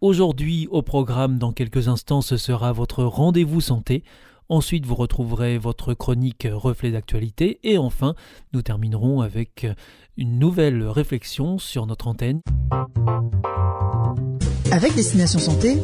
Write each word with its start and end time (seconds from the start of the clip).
Aujourd'hui, 0.00 0.66
au 0.70 0.80
programme, 0.80 1.36
dans 1.36 1.52
quelques 1.52 1.88
instants, 1.88 2.22
ce 2.22 2.38
sera 2.38 2.72
votre 2.72 3.04
rendez-vous 3.04 3.60
santé. 3.60 4.02
Ensuite, 4.48 4.86
vous 4.86 4.94
retrouverez 4.94 5.58
votre 5.58 5.92
chronique 5.92 6.48
reflet 6.50 6.90
d'actualité. 6.90 7.60
Et 7.64 7.76
enfin, 7.76 8.14
nous 8.54 8.62
terminerons 8.62 9.20
avec 9.20 9.66
une 10.16 10.38
nouvelle 10.38 10.84
réflexion 10.84 11.58
sur 11.58 11.84
notre 11.84 12.08
antenne. 12.08 12.40
Avec 14.72 14.94
Destination 14.94 15.38
Santé, 15.38 15.76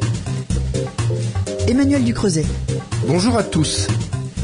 Emmanuel 1.69 2.03
Ducreuset. 2.03 2.47
Bonjour 3.06 3.37
à 3.37 3.42
tous. 3.42 3.87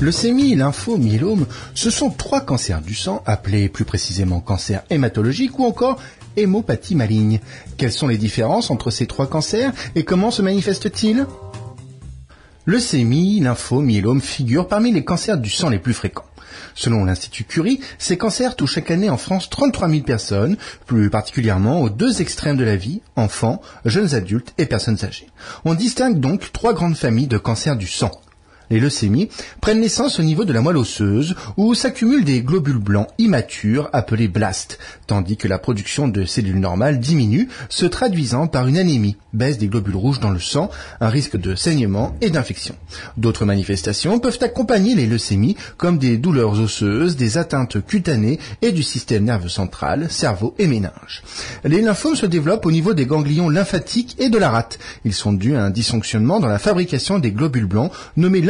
Leucémie, 0.02 0.56
lympho, 0.56 0.98
myélome, 0.98 1.46
ce 1.76 1.88
sont 1.88 2.10
trois 2.10 2.40
cancers 2.40 2.80
du 2.80 2.92
sang, 2.92 3.22
appelés 3.24 3.68
plus 3.68 3.84
précisément 3.84 4.40
cancers 4.40 4.82
hématologiques 4.90 5.60
ou 5.60 5.64
encore 5.64 6.02
hémopathie 6.36 6.96
maligne. 6.96 7.38
Quelles 7.76 7.92
sont 7.92 8.08
les 8.08 8.18
différences 8.18 8.72
entre 8.72 8.90
ces 8.90 9.06
trois 9.06 9.28
cancers 9.28 9.72
et 9.94 10.02
comment 10.02 10.32
se 10.32 10.42
manifestent-ils? 10.42 11.24
Leucémie, 12.66 13.38
lympho, 13.38 13.80
myélome 13.80 14.20
figurent 14.20 14.66
parmi 14.66 14.90
les 14.90 15.04
cancers 15.04 15.38
du 15.38 15.50
sang 15.50 15.68
les 15.68 15.78
plus 15.78 15.94
fréquents. 15.94 16.26
Selon 16.74 17.04
l'Institut 17.04 17.44
Curie, 17.44 17.78
ces 17.96 18.18
cancers 18.18 18.56
touchent 18.56 18.74
chaque 18.74 18.90
année 18.90 19.08
en 19.08 19.16
France 19.16 19.50
33 19.50 19.88
000 19.88 20.02
personnes, 20.02 20.56
plus 20.84 21.10
particulièrement 21.10 21.80
aux 21.80 21.90
deux 21.90 22.20
extrêmes 22.20 22.56
de 22.56 22.64
la 22.64 22.74
vie, 22.74 23.02
enfants, 23.14 23.62
jeunes 23.84 24.16
adultes 24.16 24.52
et 24.58 24.66
personnes 24.66 25.04
âgées. 25.04 25.28
On 25.64 25.74
distingue 25.74 26.18
donc 26.18 26.50
trois 26.52 26.74
grandes 26.74 26.96
familles 26.96 27.28
de 27.28 27.38
cancers 27.38 27.76
du 27.76 27.86
sang 27.86 28.10
les 28.72 28.80
leucémies, 28.80 29.28
prennent 29.60 29.80
naissance 29.80 30.18
au 30.18 30.22
niveau 30.22 30.44
de 30.44 30.52
la 30.52 30.62
moelle 30.62 30.78
osseuse 30.78 31.34
où 31.56 31.74
s'accumulent 31.74 32.24
des 32.24 32.42
globules 32.42 32.78
blancs 32.78 33.08
immatures 33.18 33.90
appelés 33.92 34.28
blastes, 34.28 34.78
tandis 35.06 35.36
que 35.36 35.46
la 35.46 35.58
production 35.58 36.08
de 36.08 36.24
cellules 36.24 36.58
normales 36.58 36.98
diminue, 36.98 37.48
se 37.68 37.84
traduisant 37.84 38.46
par 38.46 38.66
une 38.66 38.78
anémie, 38.78 39.16
baisse 39.34 39.58
des 39.58 39.68
globules 39.68 39.96
rouges 39.96 40.20
dans 40.20 40.30
le 40.30 40.40
sang, 40.40 40.70
un 41.00 41.08
risque 41.08 41.36
de 41.36 41.54
saignement 41.54 42.16
et 42.22 42.30
d'infection. 42.30 42.74
D'autres 43.18 43.44
manifestations 43.44 44.18
peuvent 44.18 44.38
accompagner 44.40 44.94
les 44.94 45.06
leucémies 45.06 45.56
comme 45.76 45.98
des 45.98 46.16
douleurs 46.16 46.58
osseuses, 46.58 47.16
des 47.16 47.36
atteintes 47.36 47.84
cutanées 47.84 48.38
et 48.62 48.72
du 48.72 48.82
système 48.82 49.24
nerveux 49.24 49.50
central, 49.50 50.10
cerveau 50.10 50.54
et 50.58 50.66
méninge. 50.66 51.22
Les 51.64 51.82
lymphomes 51.82 52.16
se 52.16 52.26
développent 52.26 52.64
au 52.66 52.72
niveau 52.72 52.94
des 52.94 53.06
ganglions 53.06 53.50
lymphatiques 53.50 54.16
et 54.18 54.30
de 54.30 54.38
la 54.38 54.48
rate. 54.48 54.78
Ils 55.04 55.14
sont 55.14 55.32
dus 55.32 55.56
à 55.56 55.64
un 55.64 55.70
dysfonctionnement 55.70 56.40
dans 56.40 56.48
la 56.48 56.58
fabrication 56.58 57.18
des 57.18 57.32
globules 57.32 57.66
blancs 57.66 57.92
nommés 58.16 58.40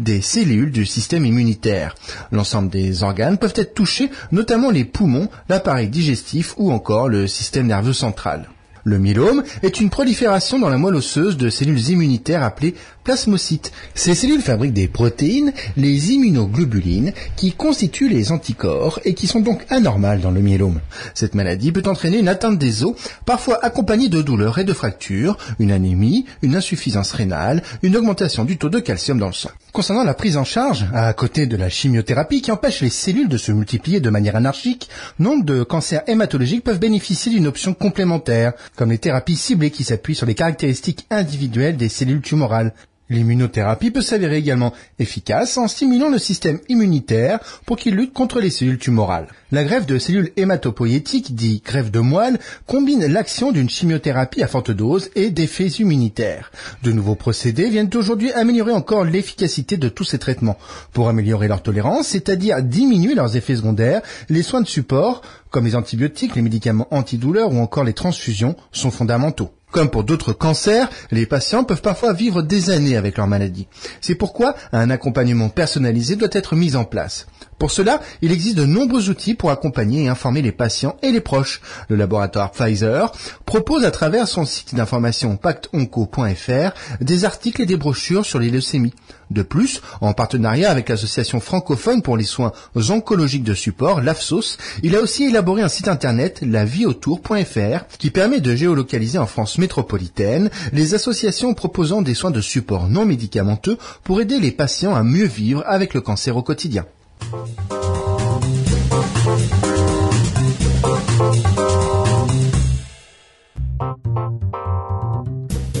des 0.00 0.20
cellules 0.20 0.70
du 0.70 0.86
système 0.86 1.24
immunitaire. 1.24 1.94
L'ensemble 2.30 2.70
des 2.70 3.02
organes 3.02 3.38
peuvent 3.38 3.54
être 3.56 3.74
touchés, 3.74 4.10
notamment 4.30 4.70
les 4.70 4.84
poumons, 4.84 5.28
l'appareil 5.48 5.88
digestif 5.88 6.54
ou 6.56 6.72
encore 6.72 7.08
le 7.08 7.26
système 7.26 7.66
nerveux 7.66 7.92
central. 7.92 8.48
Le 8.84 8.98
myélome 8.98 9.44
est 9.62 9.80
une 9.80 9.90
prolifération 9.90 10.58
dans 10.58 10.68
la 10.68 10.76
moelle 10.76 10.96
osseuse 10.96 11.36
de 11.36 11.50
cellules 11.50 11.90
immunitaires 11.90 12.42
appelées 12.42 12.74
plasmocytes. 13.04 13.72
Ces 13.94 14.14
cellules 14.14 14.40
fabriquent 14.40 14.72
des 14.72 14.88
protéines, 14.88 15.52
les 15.76 16.12
immunoglobulines, 16.12 17.12
qui 17.36 17.52
constituent 17.52 18.08
les 18.08 18.32
anticorps 18.32 19.00
et 19.04 19.14
qui 19.14 19.26
sont 19.26 19.40
donc 19.40 19.64
anormales 19.70 20.20
dans 20.20 20.30
le 20.30 20.40
myélome. 20.40 20.80
Cette 21.14 21.34
maladie 21.34 21.72
peut 21.72 21.82
entraîner 21.86 22.18
une 22.18 22.28
atteinte 22.28 22.58
des 22.58 22.84
os, 22.84 22.94
parfois 23.24 23.64
accompagnée 23.64 24.08
de 24.08 24.22
douleurs 24.22 24.58
et 24.58 24.64
de 24.64 24.72
fractures, 24.72 25.36
une 25.58 25.72
anémie, 25.72 26.26
une 26.42 26.56
insuffisance 26.56 27.12
rénale, 27.12 27.62
une 27.82 27.96
augmentation 27.96 28.44
du 28.44 28.58
taux 28.58 28.68
de 28.68 28.78
calcium 28.78 29.18
dans 29.18 29.26
le 29.26 29.32
sang. 29.32 29.50
Concernant 29.72 30.04
la 30.04 30.14
prise 30.14 30.36
en 30.36 30.44
charge, 30.44 30.86
à 30.92 31.12
côté 31.14 31.46
de 31.46 31.56
la 31.56 31.68
chimiothérapie 31.68 32.42
qui 32.42 32.52
empêche 32.52 32.82
les 32.82 32.90
cellules 32.90 33.28
de 33.28 33.38
se 33.38 33.52
multiplier 33.52 34.00
de 34.00 34.10
manière 34.10 34.36
anarchique, 34.36 34.88
nombre 35.18 35.44
de 35.44 35.62
cancers 35.62 36.02
hématologiques 36.06 36.64
peuvent 36.64 36.78
bénéficier 36.78 37.32
d'une 37.32 37.46
option 37.46 37.72
complémentaire, 37.74 38.52
comme 38.76 38.90
les 38.90 38.98
thérapies 38.98 39.36
ciblées 39.36 39.70
qui 39.70 39.84
s'appuient 39.84 40.14
sur 40.14 40.26
les 40.26 40.34
caractéristiques 40.34 41.06
individuelles 41.10 41.76
des 41.76 41.88
cellules 41.88 42.20
tumorales. 42.20 42.74
L'immunothérapie 43.10 43.90
peut 43.90 44.00
s'avérer 44.00 44.36
également 44.36 44.72
efficace 44.98 45.58
en 45.58 45.68
stimulant 45.68 46.08
le 46.08 46.18
système 46.18 46.60
immunitaire 46.68 47.40
pour 47.66 47.76
qu'il 47.76 47.94
lutte 47.94 48.12
contre 48.12 48.40
les 48.40 48.48
cellules 48.48 48.78
tumorales. 48.78 49.28
La 49.50 49.64
greffe 49.64 49.86
de 49.86 49.98
cellules 49.98 50.32
hématopoïétiques, 50.36 51.34
dit 51.34 51.62
greffe 51.64 51.90
de 51.90 52.00
moelle, 52.00 52.38
combine 52.66 53.04
l'action 53.06 53.52
d'une 53.52 53.68
chimiothérapie 53.68 54.42
à 54.42 54.46
forte 54.46 54.70
dose 54.70 55.10
et 55.14 55.30
d'effets 55.30 55.66
immunitaires. 55.66 56.50
De 56.82 56.92
nouveaux 56.92 57.14
procédés 57.14 57.68
viennent 57.68 57.90
aujourd'hui 57.94 58.32
améliorer 58.32 58.72
encore 58.72 59.04
l'efficacité 59.04 59.76
de 59.76 59.88
tous 59.88 60.04
ces 60.04 60.18
traitements. 60.18 60.58
Pour 60.92 61.08
améliorer 61.08 61.48
leur 61.48 61.62
tolérance, 61.62 62.08
c'est-à-dire 62.08 62.62
diminuer 62.62 63.14
leurs 63.14 63.36
effets 63.36 63.56
secondaires, 63.56 64.00
les 64.30 64.42
soins 64.42 64.62
de 64.62 64.66
support, 64.66 65.22
comme 65.50 65.66
les 65.66 65.76
antibiotiques, 65.76 66.34
les 66.34 66.42
médicaments 66.42 66.88
antidouleurs 66.90 67.52
ou 67.52 67.58
encore 67.58 67.84
les 67.84 67.92
transfusions, 67.92 68.56
sont 68.70 68.90
fondamentaux. 68.90 69.50
Comme 69.72 69.88
pour 69.90 70.04
d'autres 70.04 70.34
cancers, 70.34 70.90
les 71.10 71.24
patients 71.24 71.64
peuvent 71.64 71.80
parfois 71.80 72.12
vivre 72.12 72.42
des 72.42 72.68
années 72.68 72.96
avec 72.96 73.16
leur 73.16 73.26
maladie. 73.26 73.66
C'est 74.02 74.14
pourquoi 74.14 74.54
un 74.70 74.90
accompagnement 74.90 75.48
personnalisé 75.48 76.14
doit 76.14 76.28
être 76.30 76.54
mis 76.54 76.76
en 76.76 76.84
place. 76.84 77.26
Pour 77.62 77.70
cela, 77.70 78.00
il 78.22 78.32
existe 78.32 78.56
de 78.56 78.66
nombreux 78.66 79.08
outils 79.08 79.34
pour 79.34 79.52
accompagner 79.52 80.02
et 80.02 80.08
informer 80.08 80.42
les 80.42 80.50
patients 80.50 80.96
et 81.00 81.12
les 81.12 81.20
proches. 81.20 81.60
Le 81.88 81.94
laboratoire 81.94 82.50
Pfizer 82.50 83.12
propose 83.46 83.84
à 83.84 83.92
travers 83.92 84.26
son 84.26 84.44
site 84.44 84.74
d'information 84.74 85.36
pactonco.fr 85.36 86.72
des 87.00 87.24
articles 87.24 87.62
et 87.62 87.66
des 87.66 87.76
brochures 87.76 88.26
sur 88.26 88.40
les 88.40 88.50
leucémies. 88.50 88.94
De 89.30 89.42
plus, 89.42 89.80
en 90.00 90.12
partenariat 90.12 90.72
avec 90.72 90.88
l'association 90.88 91.38
francophone 91.38 92.02
pour 92.02 92.16
les 92.16 92.24
soins 92.24 92.50
oncologiques 92.74 93.44
de 93.44 93.54
support, 93.54 94.00
l'AFSOS, 94.00 94.58
il 94.82 94.96
a 94.96 95.00
aussi 95.00 95.22
élaboré 95.22 95.62
un 95.62 95.68
site 95.68 95.86
internet, 95.86 96.40
lavieautour.fr, 96.42 97.86
qui 97.96 98.10
permet 98.10 98.40
de 98.40 98.56
géolocaliser 98.56 99.18
en 99.18 99.26
France 99.26 99.58
métropolitaine 99.58 100.50
les 100.72 100.94
associations 100.94 101.54
proposant 101.54 102.02
des 102.02 102.14
soins 102.14 102.32
de 102.32 102.40
support 102.40 102.88
non 102.88 103.04
médicamenteux 103.04 103.78
pour 104.02 104.20
aider 104.20 104.40
les 104.40 104.50
patients 104.50 104.96
à 104.96 105.04
mieux 105.04 105.26
vivre 105.26 105.62
avec 105.64 105.94
le 105.94 106.00
cancer 106.00 106.36
au 106.36 106.42
quotidien. 106.42 106.86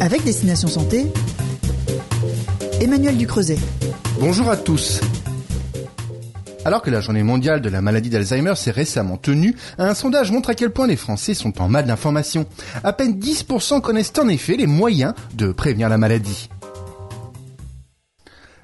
Avec 0.00 0.24
Destination 0.24 0.68
Santé, 0.68 1.06
Emmanuel 2.80 3.18
Ducreuset. 3.18 3.58
Bonjour 4.18 4.48
à 4.48 4.56
tous. 4.56 5.00
Alors 6.64 6.80
que 6.80 6.90
la 6.90 7.00
journée 7.00 7.22
mondiale 7.22 7.60
de 7.60 7.68
la 7.68 7.82
maladie 7.82 8.08
d'Alzheimer 8.08 8.54
s'est 8.56 8.70
récemment 8.70 9.18
tenue, 9.18 9.54
un 9.78 9.94
sondage 9.94 10.30
montre 10.30 10.50
à 10.50 10.54
quel 10.54 10.70
point 10.70 10.86
les 10.86 10.96
Français 10.96 11.34
sont 11.34 11.60
en 11.60 11.68
mal 11.68 11.84
d'information. 11.84 12.46
À 12.82 12.94
peine 12.94 13.18
10% 13.18 13.82
connaissent 13.82 14.12
en 14.18 14.28
effet 14.28 14.56
les 14.56 14.66
moyens 14.66 15.12
de 15.34 15.52
prévenir 15.52 15.88
la 15.90 15.98
maladie. 15.98 16.48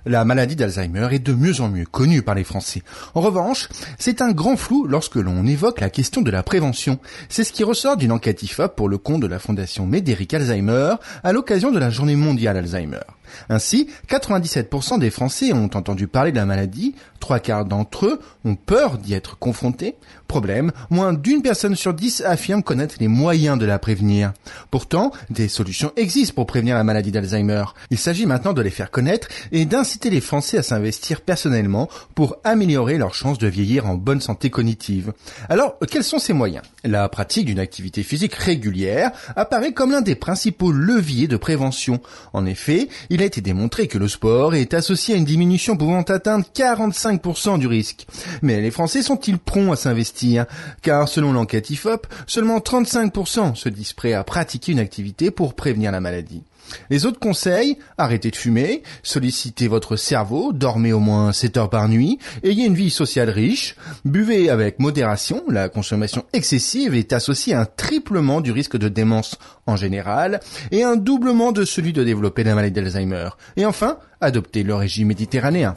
La 0.09 0.25
maladie 0.25 0.57
d'Alzheimer 0.57 1.09
est 1.13 1.19
de 1.19 1.35
mieux 1.35 1.61
en 1.61 1.69
mieux 1.69 1.85
connue 1.85 2.23
par 2.23 2.35
les 2.35 2.43
Français. 2.43 2.83
En 3.15 3.21
revanche, 3.21 3.69
c'est 3.99 4.23
un 4.23 4.33
grand 4.33 4.57
flou 4.57 4.87
lorsque 4.87 5.17
l'on 5.17 5.47
évoque 5.47 5.83
la 5.83 5.91
question 5.91 6.23
de 6.23 6.31
la 6.31 6.43
prévention. 6.43 6.99
C'est 7.29 7.45
ce 7.45 7.53
qui 7.53 7.63
ressort 7.63 7.99
d'une 7.99 8.13
enquête 8.13 8.43
IFOP 8.43 8.75
pour 8.75 8.89
le 8.89 8.97
compte 8.97 9.21
de 9.21 9.27
la 9.27 9.39
Fondation 9.39 9.85
Médéric 9.85 10.33
Alzheimer 10.33 10.95
à 11.23 11.33
l'occasion 11.35 11.71
de 11.73 11.79
la 11.79 11.91
journée 11.91 12.17
mondiale 12.17 12.57
Alzheimer. 12.57 13.01
Ainsi, 13.49 13.89
97% 14.09 14.99
des 14.99 15.11
Français 15.11 15.53
ont 15.53 15.71
entendu 15.75 16.09
parler 16.09 16.33
de 16.33 16.37
la 16.37 16.47
maladie, 16.47 16.95
trois 17.21 17.39
quarts 17.39 17.65
d'entre 17.65 18.07
eux 18.07 18.21
ont 18.45 18.55
peur 18.55 18.99
d'y 18.99 19.15
être 19.15 19.39
confrontés. 19.39 19.97
Problème, 20.27 20.73
moins 20.91 21.13
d'une 21.13 21.43
personne 21.43 21.75
sur 21.75 21.95
dix 21.95 22.23
affirme 22.23 22.63
connaître 22.63 22.97
les 23.01 23.09
moyens 23.09 23.59
de 23.59 23.65
la 23.65 23.79
prévenir. 23.79 24.33
Pourtant, 24.71 25.11
des 25.31 25.49
solutions 25.49 25.93
existent 25.97 26.35
pour 26.35 26.47
prévenir 26.47 26.77
la 26.77 26.85
maladie 26.85 27.13
d'Alzheimer. 27.13 27.65
Il 27.91 27.99
s'agit 27.99 28.27
maintenant 28.27 28.53
de 28.53 28.61
les 28.61 28.71
faire 28.71 28.91
connaître 28.91 29.29
et 29.53 29.65
d'inciter 29.65 30.11
les 30.11 30.21
Français 30.21 30.59
à 30.59 30.63
s'investir 30.63 31.23
personnellement 31.23 31.89
pour 32.15 32.37
améliorer 32.45 32.99
leurs 32.99 33.15
chances 33.15 33.39
de 33.39 33.49
vieillir 33.49 33.87
en 33.87 33.95
bonne 33.95 34.21
santé 34.21 34.51
cognitive. 34.51 35.13
Alors, 35.49 35.79
quels 35.91 36.05
sont 36.05 36.19
ces 36.19 36.33
moyens? 36.33 36.65
La 36.85 37.09
pratique 37.09 37.47
d'une 37.47 37.59
activité 37.59 38.03
physique 38.03 38.35
régulière 38.35 39.11
apparaît 39.37 39.73
comme 39.73 39.93
l'un 39.93 40.03
des 40.03 40.15
principaux 40.15 40.73
leviers 40.73 41.29
de 41.29 41.37
prévention. 41.37 42.01
En 42.33 42.47
effet, 42.47 42.89
a 43.23 43.27
été 43.27 43.41
démontré 43.41 43.89
que 43.89 43.99
le 43.99 44.09
sport 44.09 44.55
est 44.55 44.75
associé 44.75 45.15
à 45.15 45.19
une 45.19 45.25
diminution 45.25 45.77
pouvant 45.77 46.03
atteindre 46.03 46.45
45 46.55 47.09
35% 47.19 47.59
du 47.59 47.67
risque. 47.67 48.07
Mais 48.43 48.61
les 48.61 48.71
Français 48.71 49.03
sont-ils 49.03 49.39
prompts 49.39 49.73
à 49.73 49.77
s'investir? 49.77 50.47
Car 50.83 51.09
selon 51.09 51.33
l'enquête 51.33 51.71
IFOP, 51.71 52.07
seulement 52.27 52.59
35% 52.59 53.55
se 53.55 53.69
disent 53.69 53.93
prêts 53.93 54.13
à 54.13 54.25
pratiquer 54.25 54.73
une 54.73 54.79
activité 54.79 55.31
pour 55.31 55.55
prévenir 55.55 55.93
la 55.93 56.01
maladie. 56.01 56.43
Les 56.91 57.07
autres 57.07 57.19
conseils, 57.19 57.79
arrêtez 57.97 58.31
de 58.31 58.37
fumer, 58.37 58.83
sollicitez 59.03 59.69
votre 59.69 59.97
cerveau, 59.97 60.53
dormez 60.53 60.93
au 60.93 61.01
moins 61.01 61.33
7 61.33 61.57
heures 61.57 61.71
par 61.71 61.89
nuit, 61.89 62.19
ayez 62.43 62.67
une 62.67 62.75
vie 62.75 62.91
sociale 62.91 63.31
riche, 63.31 63.77
buvez 64.05 64.51
avec 64.51 64.79
modération, 64.79 65.43
la 65.49 65.69
consommation 65.69 66.25
excessive 66.33 66.95
est 66.95 67.13
associée 67.13 67.55
à 67.55 67.61
un 67.61 67.67
triplement 67.67 68.41
du 68.41 68.53
risque 68.53 68.77
de 68.77 68.89
démence 68.89 69.39
en 69.67 69.77
général 69.77 70.41
et 70.71 70.83
un 70.83 70.97
doublement 70.97 71.53
de 71.53 71.65
celui 71.65 71.93
de 71.93 72.05
développer 72.05 72.45
la 72.45 72.55
maladie 72.55 72.81
d'Alzheimer. 72.81 73.31
Et 73.57 73.67
enfin, 73.67 73.99
adoptez 74.21 74.63
le 74.63 74.75
régime 74.75 75.09
méditerranéen. 75.09 75.75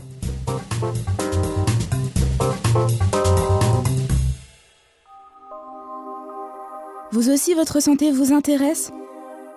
Vous 7.11 7.29
aussi, 7.29 7.53
votre 7.53 7.81
santé 7.81 8.09
vous 8.11 8.31
intéresse? 8.31 8.91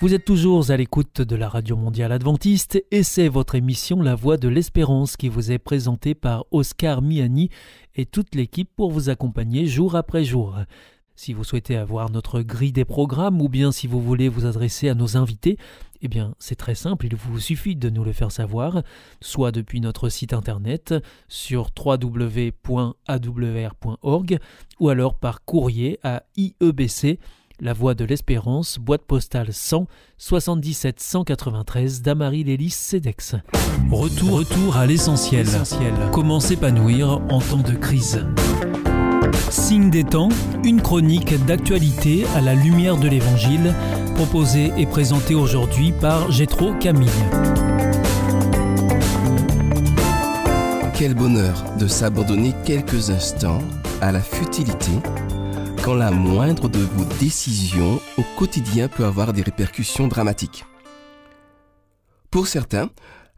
Vous 0.00 0.14
êtes 0.14 0.24
toujours 0.24 0.70
à 0.70 0.76
l'écoute 0.76 1.22
de 1.22 1.34
la 1.34 1.48
Radio 1.48 1.76
Mondiale 1.76 2.12
Adventiste 2.12 2.80
et 2.92 3.02
c'est 3.02 3.26
votre 3.28 3.56
émission 3.56 4.00
La 4.00 4.14
Voix 4.14 4.36
de 4.36 4.46
l'Espérance 4.46 5.16
qui 5.16 5.28
vous 5.28 5.50
est 5.50 5.58
présentée 5.58 6.14
par 6.14 6.44
Oscar 6.52 7.02
Miani 7.02 7.50
et 7.96 8.06
toute 8.06 8.36
l'équipe 8.36 8.70
pour 8.76 8.92
vous 8.92 9.10
accompagner 9.10 9.66
jour 9.66 9.96
après 9.96 10.22
jour. 10.22 10.56
Si 11.16 11.32
vous 11.32 11.42
souhaitez 11.42 11.74
avoir 11.76 12.12
notre 12.12 12.42
grille 12.42 12.70
des 12.70 12.84
programmes 12.84 13.42
ou 13.42 13.48
bien 13.48 13.72
si 13.72 13.88
vous 13.88 14.00
voulez 14.00 14.28
vous 14.28 14.46
adresser 14.46 14.88
à 14.88 14.94
nos 14.94 15.16
invités, 15.16 15.58
eh 16.00 16.06
bien 16.06 16.36
c'est 16.38 16.54
très 16.54 16.76
simple, 16.76 17.06
il 17.06 17.16
vous 17.16 17.40
suffit 17.40 17.74
de 17.74 17.90
nous 17.90 18.04
le 18.04 18.12
faire 18.12 18.30
savoir, 18.30 18.84
soit 19.20 19.50
depuis 19.50 19.80
notre 19.80 20.10
site 20.10 20.32
internet 20.32 20.94
sur 21.26 21.70
www.awr.org 21.76 22.78
ou 24.78 24.88
alors 24.90 25.18
par 25.18 25.44
courrier 25.44 25.98
à 26.04 26.22
IEBC 26.36 27.18
la 27.60 27.72
Voix 27.72 27.94
de 27.94 28.04
l'Espérance, 28.04 28.78
boîte 28.78 29.02
postale 29.02 29.52
100 29.52 29.86
77 30.16 31.00
193 31.00 32.02
Damary 32.02 32.44
Lélis 32.44 32.70
Cedex. 32.70 33.34
Retour, 33.90 34.38
retour 34.38 34.76
à 34.76 34.86
l'essentiel. 34.86 35.46
Comment 36.12 36.40
s'épanouir 36.40 37.20
en 37.30 37.40
temps 37.40 37.62
de 37.62 37.74
crise? 37.74 38.24
Signe 39.50 39.90
des 39.90 40.04
temps, 40.04 40.28
une 40.64 40.82
chronique 40.82 41.34
d'actualité 41.46 42.24
à 42.36 42.40
la 42.40 42.54
lumière 42.54 42.96
de 42.96 43.08
l'Évangile, 43.08 43.74
proposée 44.14 44.72
et 44.76 44.86
présentée 44.86 45.34
aujourd'hui 45.34 45.92
par 45.92 46.30
Gétro 46.30 46.74
Camille. 46.74 47.08
Quel 50.94 51.14
bonheur 51.14 51.64
de 51.78 51.86
s'abandonner 51.86 52.54
quelques 52.64 53.10
instants 53.10 53.62
à 54.00 54.12
la 54.12 54.20
futilité 54.20 54.90
la 55.94 56.10
moindre 56.10 56.68
de 56.68 56.80
vos 56.80 57.04
décisions 57.18 58.00
au 58.16 58.22
quotidien 58.36 58.88
peut 58.88 59.04
avoir 59.04 59.32
des 59.32 59.42
répercussions 59.42 60.08
dramatiques. 60.08 60.64
Pour 62.30 62.46
certains, 62.46 62.90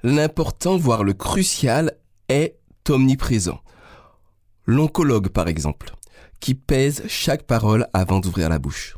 l'important, 0.03 0.77
voire 0.77 1.05
le 1.05 1.13
crucial, 1.13 1.97
est 2.29 2.59
omniprésent. 2.89 3.61
L'oncologue, 4.67 5.29
par 5.29 5.49
exemple, 5.49 5.95
qui 6.41 6.55
pèse 6.55 7.05
chaque 7.09 7.45
parole 7.45 7.87
avant 7.93 8.21
d'ouvrir 8.21 8.49
la 8.49 8.59
bouche. 8.59 8.97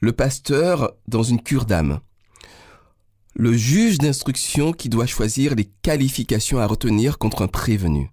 Le 0.00 0.12
pasteur 0.12 0.92
dans 1.08 1.22
une 1.22 1.42
cure 1.42 1.66
d'âme. 1.66 2.00
Le 3.34 3.52
juge 3.52 3.98
d'instruction 3.98 4.72
qui 4.72 4.88
doit 4.88 5.06
choisir 5.06 5.54
les 5.54 5.70
qualifications 5.82 6.58
à 6.58 6.66
retenir 6.66 7.18
contre 7.18 7.42
un 7.42 7.48
prévenu. 7.48 8.10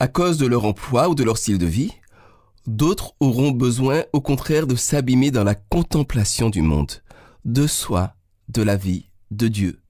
À 0.00 0.08
cause 0.08 0.38
de 0.38 0.46
leur 0.46 0.64
emploi 0.64 1.08
ou 1.08 1.14
de 1.14 1.24
leur 1.24 1.38
style 1.38 1.58
de 1.58 1.66
vie, 1.66 1.92
D'autres 2.66 3.14
auront 3.20 3.50
besoin 3.50 4.04
au 4.12 4.20
contraire 4.20 4.66
de 4.66 4.74
s'abîmer 4.74 5.30
dans 5.30 5.44
la 5.44 5.54
contemplation 5.54 6.48
du 6.48 6.62
monde, 6.62 6.92
de 7.44 7.66
soi, 7.66 8.14
de 8.48 8.62
la 8.62 8.76
vie, 8.76 9.10
de 9.30 9.48
Dieu. 9.48 9.80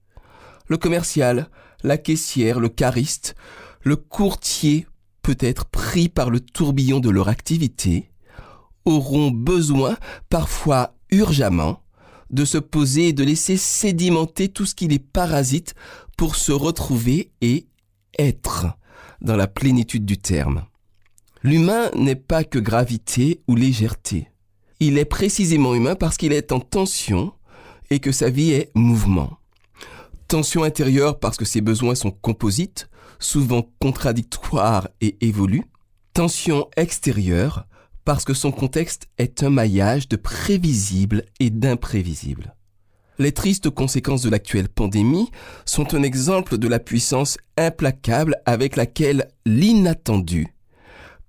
Le 0.67 0.77
commercial, 0.77 1.49
la 1.83 1.97
caissière, 1.97 2.59
le 2.59 2.67
cariste, 2.67 3.35
le 3.81 3.95
courtier, 3.95 4.87
peut-être 5.21 5.65
pris 5.65 6.09
par 6.09 6.29
le 6.29 6.39
tourbillon 6.41 6.99
de 6.99 7.09
leur 7.09 7.29
activité, 7.29 8.11
auront 8.83 9.31
besoin, 9.31 9.97
parfois 10.29 10.95
urgemment, 11.11 11.81
de 12.29 12.43
se 12.43 12.57
poser 12.57 13.09
et 13.09 13.13
de 13.13 13.23
laisser 13.23 13.55
sédimenter 13.55 14.49
tout 14.49 14.65
ce 14.65 14.75
qui 14.75 14.87
les 14.87 14.99
parasite 14.99 15.75
pour 16.17 16.35
se 16.35 16.51
retrouver 16.51 17.31
et 17.41 17.67
être 18.19 18.67
dans 19.21 19.35
la 19.35 19.47
plénitude 19.47 20.05
du 20.05 20.17
terme. 20.17 20.65
L'humain 21.45 21.91
n'est 21.95 22.15
pas 22.15 22.43
que 22.43 22.57
gravité 22.57 23.43
ou 23.47 23.55
légèreté. 23.55 24.31
Il 24.79 24.97
est 24.97 25.05
précisément 25.05 25.75
humain 25.75 25.93
parce 25.93 26.17
qu'il 26.17 26.33
est 26.33 26.51
en 26.51 26.59
tension 26.59 27.33
et 27.91 27.99
que 27.99 28.11
sa 28.11 28.31
vie 28.31 28.49
est 28.49 28.71
mouvement. 28.73 29.37
Tension 30.27 30.63
intérieure 30.63 31.19
parce 31.19 31.37
que 31.37 31.45
ses 31.45 31.61
besoins 31.61 31.93
sont 31.93 32.09
composites, 32.09 32.89
souvent 33.19 33.69
contradictoires 33.79 34.89
et 35.01 35.17
évoluent. 35.21 35.69
Tension 36.15 36.67
extérieure 36.77 37.67
parce 38.05 38.25
que 38.25 38.33
son 38.33 38.51
contexte 38.51 39.07
est 39.19 39.43
un 39.43 39.51
maillage 39.51 40.09
de 40.09 40.15
prévisible 40.15 41.25
et 41.39 41.51
d'imprévisible. 41.51 42.55
Les 43.19 43.33
tristes 43.33 43.69
conséquences 43.69 44.23
de 44.23 44.31
l'actuelle 44.31 44.67
pandémie 44.67 45.29
sont 45.67 45.93
un 45.93 46.01
exemple 46.01 46.57
de 46.57 46.67
la 46.67 46.79
puissance 46.79 47.37
implacable 47.55 48.35
avec 48.47 48.75
laquelle 48.75 49.27
l'inattendu 49.45 50.54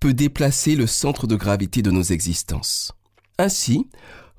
peut 0.00 0.14
déplacer 0.14 0.76
le 0.76 0.86
centre 0.86 1.26
de 1.26 1.36
gravité 1.36 1.82
de 1.82 1.90
nos 1.90 2.02
existences. 2.02 2.92
Ainsi, 3.38 3.88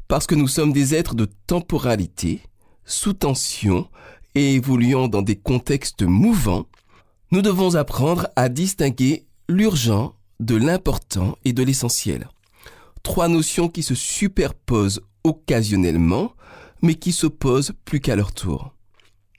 parce 0.08 0.28
que 0.28 0.36
nous 0.36 0.48
sommes 0.48 0.74
des 0.74 0.96
êtres 0.96 1.16
de 1.16 1.28
temporalité, 1.48 2.42
sous 2.86 3.14
tension 3.14 3.90
et 4.36 4.54
évoluant 4.54 5.08
dans 5.08 5.22
des 5.22 5.36
contextes 5.36 6.04
mouvants, 6.04 6.68
nous 7.32 7.42
devons 7.42 7.76
apprendre 7.76 8.28
à 8.36 8.50
distinguer 8.50 9.26
l'urgent 9.50 10.16
de 10.40 10.56
l'important 10.56 11.38
et 11.44 11.54
de 11.54 11.64
l'essentiel. 11.64 12.30
Trois 13.04 13.28
notions 13.28 13.70
qui 13.70 13.84
se 13.84 13.96
superposent 13.96 15.02
occasionnellement, 15.24 16.34
mais 16.82 16.96
qui 16.96 17.12
s'opposent 17.12 17.74
plus 17.86 18.00
qu'à 18.00 18.16
leur 18.16 18.32
tour. 18.32 18.74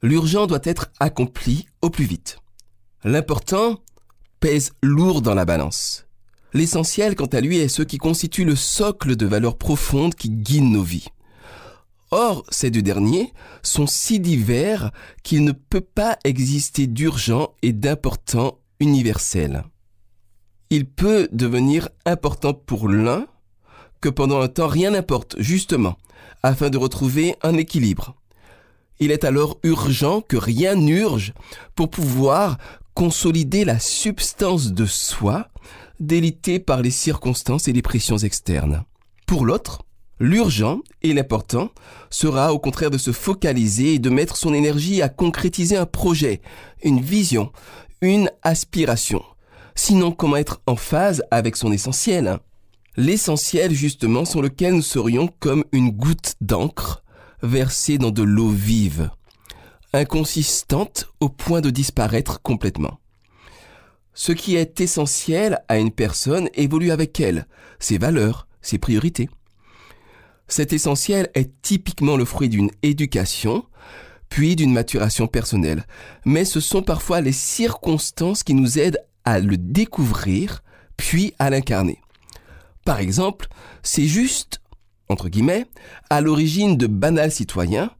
L'urgent 0.03 0.47
doit 0.47 0.61
être 0.65 0.91
accompli 1.01 1.67
au 1.83 1.91
plus 1.91 2.05
vite. 2.05 2.39
L'important 3.05 3.81
pèse 4.41 4.73
lourd 4.83 5.23
dans 5.23 5.35
la 5.35 5.45
balance. 5.45 6.08
L'essentiel, 6.55 7.15
quant 7.15 7.27
à 7.27 7.41
lui, 7.41 7.59
est 7.59 7.69
ce 7.69 7.83
qui 7.83 7.99
constitue 7.99 8.45
le 8.45 8.57
socle 8.57 9.17
de 9.17 9.27
valeurs 9.27 9.59
profondes 9.59 10.15
qui 10.15 10.31
guident 10.31 10.73
nos 10.73 10.83
vies. 10.83 11.09
Or, 12.11 12.45
ces 12.49 12.71
deux 12.71 12.83
derniers 12.83 13.33
sont 13.63 13.87
si 13.87 14.19
divers 14.19 14.91
qu'il 15.23 15.45
ne 15.45 15.53
peut 15.53 15.83
pas 15.83 16.19
exister 16.25 16.87
d'urgent 16.87 17.51
et 17.61 17.73
d'important 17.73 18.59
universel. 18.81 19.65
Il 20.71 20.87
peut 20.87 21.29
devenir 21.33 21.91
important 22.07 22.55
pour 22.55 22.89
l'un 22.89 23.27
que 24.01 24.09
pendant 24.09 24.41
un 24.41 24.49
temps 24.49 24.69
rien 24.69 24.93
n'importe, 24.93 25.37
justement, 25.39 25.97
afin 26.43 26.71
de 26.71 26.79
retrouver 26.79 27.37
un 27.43 27.55
équilibre. 27.55 28.15
Il 29.01 29.11
est 29.11 29.25
alors 29.25 29.59
urgent 29.63 30.23
que 30.23 30.37
rien 30.37 30.75
n'urge 30.75 31.35
pour 31.75 31.91
pouvoir 31.91 32.59
consolider 32.95 33.65
la 33.65 33.79
substance 33.79 34.73
de 34.73 34.87
soi 34.87 35.49
délité 36.01 36.59
par 36.59 36.83
les 36.83 36.91
circonstances 36.91 37.69
et 37.69 37.73
les 37.73 37.83
pressions 37.83 38.19
externes. 38.19 38.85
Pour 39.27 39.45
l'autre, 39.45 39.83
l'urgent 40.21 40.81
et 41.03 41.13
l'important 41.13 41.71
sera 42.11 42.53
au 42.53 42.59
contraire 42.59 42.91
de 42.91 42.99
se 42.99 43.13
focaliser 43.13 43.95
et 43.95 43.99
de 43.99 44.11
mettre 44.11 44.37
son 44.37 44.55
énergie 44.55 45.03
à 45.03 45.09
concrétiser 45.09 45.77
un 45.77 45.87
projet, 45.87 46.41
une 46.83 47.01
vision, 47.01 47.53
une 48.01 48.31
aspiration. 48.43 49.23
Sinon, 49.75 50.13
comment 50.13 50.37
être 50.37 50.61
en 50.67 50.77
phase 50.77 51.23
avec 51.31 51.57
son 51.57 51.73
essentiel? 51.73 52.39
L'essentiel, 52.97 53.73
justement, 53.73 54.25
sur 54.25 54.43
lequel 54.43 54.75
nous 54.75 54.83
serions 54.83 55.29
comme 55.39 55.65
une 55.73 55.91
goutte 55.91 56.35
d'encre 56.41 57.05
versée 57.43 57.99
dans 57.99 58.11
de 58.11 58.23
l'eau 58.23 58.49
vive, 58.49 59.11
inconsistante 59.93 61.09
au 61.21 61.29
point 61.29 61.61
de 61.61 61.71
disparaître 61.71 62.43
complètement. 62.43 62.99
Ce 64.21 64.33
qui 64.33 64.57
est 64.57 64.81
essentiel 64.81 65.63
à 65.69 65.79
une 65.79 65.93
personne 65.93 66.49
évolue 66.55 66.91
avec 66.91 67.21
elle, 67.21 67.47
ses 67.79 67.99
valeurs, 67.99 68.49
ses 68.63 68.77
priorités. 68.77 69.31
Cet 70.49 70.73
essentiel 70.73 71.31
est 71.35 71.53
typiquement 71.63 72.17
le 72.17 72.25
fruit 72.25 72.49
d'une 72.49 72.73
éducation, 72.83 73.65
puis 74.29 74.57
d'une 74.57 74.73
maturation 74.73 75.29
personnelle. 75.29 75.85
Mais 76.25 76.45
ce 76.45 76.59
sont 76.59 76.83
parfois 76.83 77.21
les 77.21 77.31
circonstances 77.31 78.43
qui 78.43 78.55
nous 78.55 78.81
aident 78.81 78.99
à 79.25 79.39
le 79.39 79.57
découvrir, 79.57 80.65
puis 80.97 81.33
à 81.39 81.49
l'incarner. 81.49 82.01
Par 82.85 82.99
exemple, 82.99 83.47
c'est 83.85 84.09
juste, 84.09 84.61
entre 85.09 85.29
guillemets, 85.29 85.67
à 86.11 86.21
l'origine 86.21 86.77
de 86.77 86.89
banals 86.89 87.31
citoyens, 87.31 87.93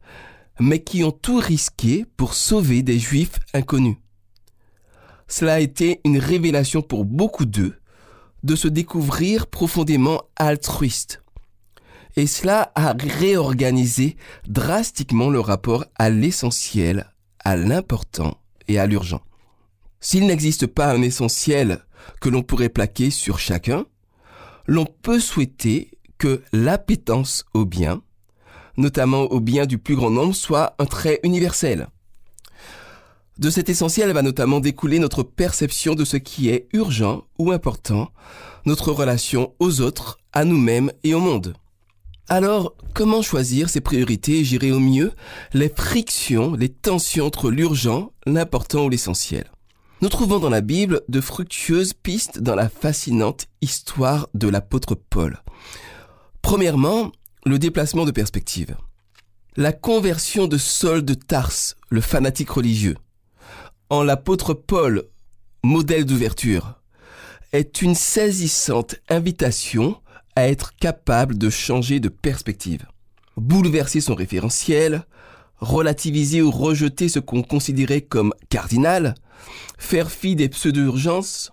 mais 0.59 0.83
qui 0.83 1.05
ont 1.05 1.11
tout 1.11 1.37
risqué 1.37 2.05
pour 2.17 2.33
sauver 2.33 2.83
des 2.83 2.99
juifs 2.99 3.39
inconnus. 3.53 3.95
Cela 5.29 5.53
a 5.53 5.59
été 5.59 6.01
une 6.03 6.17
révélation 6.17 6.81
pour 6.81 7.05
beaucoup 7.05 7.45
d'eux 7.45 7.75
de 8.43 8.55
se 8.55 8.67
découvrir 8.67 9.47
profondément 9.47 10.23
altruistes. 10.35 11.21
Et 12.15 12.25
cela 12.25 12.71
a 12.75 12.93
réorganisé 12.93 14.17
drastiquement 14.47 15.29
le 15.29 15.39
rapport 15.39 15.85
à 15.95 16.09
l'essentiel, 16.09 17.13
à 17.45 17.55
l'important 17.55 18.41
et 18.67 18.79
à 18.79 18.87
l'urgent. 18.87 19.21
S'il 20.01 20.25
n'existe 20.25 20.65
pas 20.65 20.91
un 20.91 21.01
essentiel 21.01 21.85
que 22.21 22.29
l'on 22.29 22.41
pourrait 22.41 22.69
plaquer 22.69 23.11
sur 23.11 23.37
chacun, 23.37 23.85
l'on 24.65 24.85
peut 24.85 25.19
souhaiter 25.19 25.91
que 26.17 26.41
l'appétence 26.51 27.45
au 27.53 27.65
bien, 27.65 28.01
notamment 28.77 29.23
au 29.23 29.39
bien 29.39 29.65
du 29.65 29.77
plus 29.77 29.95
grand 29.95 30.09
nombre, 30.09 30.35
soit 30.35 30.75
un 30.79 30.85
trait 30.85 31.19
universel. 31.23 31.87
De 33.39 33.49
cet 33.49 33.69
essentiel 33.69 34.11
va 34.11 34.21
notamment 34.21 34.59
découler 34.59 34.99
notre 34.99 35.23
perception 35.23 35.95
de 35.95 36.03
ce 36.03 36.17
qui 36.17 36.49
est 36.49 36.67
urgent 36.73 37.23
ou 37.37 37.53
important, 37.53 38.09
notre 38.65 38.91
relation 38.91 39.53
aux 39.59 39.79
autres, 39.79 40.19
à 40.33 40.43
nous-mêmes 40.43 40.91
et 41.05 41.13
au 41.13 41.21
monde. 41.21 41.53
Alors, 42.27 42.75
comment 42.93 43.21
choisir 43.21 43.69
ses 43.69 43.79
priorités 43.79 44.39
et 44.39 44.43
gérer 44.43 44.73
au 44.73 44.81
mieux 44.81 45.13
les 45.53 45.69
frictions, 45.69 46.53
les 46.53 46.67
tensions 46.67 47.27
entre 47.27 47.49
l'urgent, 47.49 48.11
l'important 48.25 48.83
ou 48.83 48.89
l'essentiel? 48.89 49.49
Nous 50.01 50.09
trouvons 50.09 50.39
dans 50.39 50.49
la 50.49 50.59
Bible 50.59 51.01
de 51.07 51.21
fructueuses 51.21 51.93
pistes 51.93 52.41
dans 52.41 52.55
la 52.55 52.67
fascinante 52.67 53.47
histoire 53.61 54.27
de 54.33 54.49
l'apôtre 54.49 54.95
Paul. 54.95 55.41
Premièrement, 56.41 57.13
le 57.45 57.57
déplacement 57.57 58.03
de 58.03 58.11
perspective. 58.11 58.75
La 59.55 59.71
conversion 59.71 60.47
de 60.47 60.57
Saul 60.57 61.05
de 61.05 61.13
Tarse, 61.13 61.77
le 61.89 62.01
fanatique 62.01 62.49
religieux, 62.49 62.95
en 63.89 64.03
l'apôtre 64.03 64.53
Paul, 64.53 65.03
modèle 65.63 66.05
d'ouverture, 66.05 66.79
est 67.51 67.81
une 67.81 67.95
saisissante 67.95 68.95
invitation 69.09 69.99
à 70.35 70.47
être 70.47 70.75
capable 70.75 71.37
de 71.37 71.49
changer 71.49 71.99
de 71.99 72.09
perspective. 72.09 72.85
Bouleverser 73.35 73.99
son 73.99 74.13
référentiel, 74.13 75.05
relativiser 75.57 76.41
ou 76.41 76.51
rejeter 76.51 77.09
ce 77.09 77.19
qu'on 77.19 77.41
considérait 77.41 78.01
comme 78.01 78.33
cardinal, 78.49 79.15
faire 79.77 80.11
fi 80.11 80.35
des 80.35 80.49
pseudo-urgences, 80.49 81.51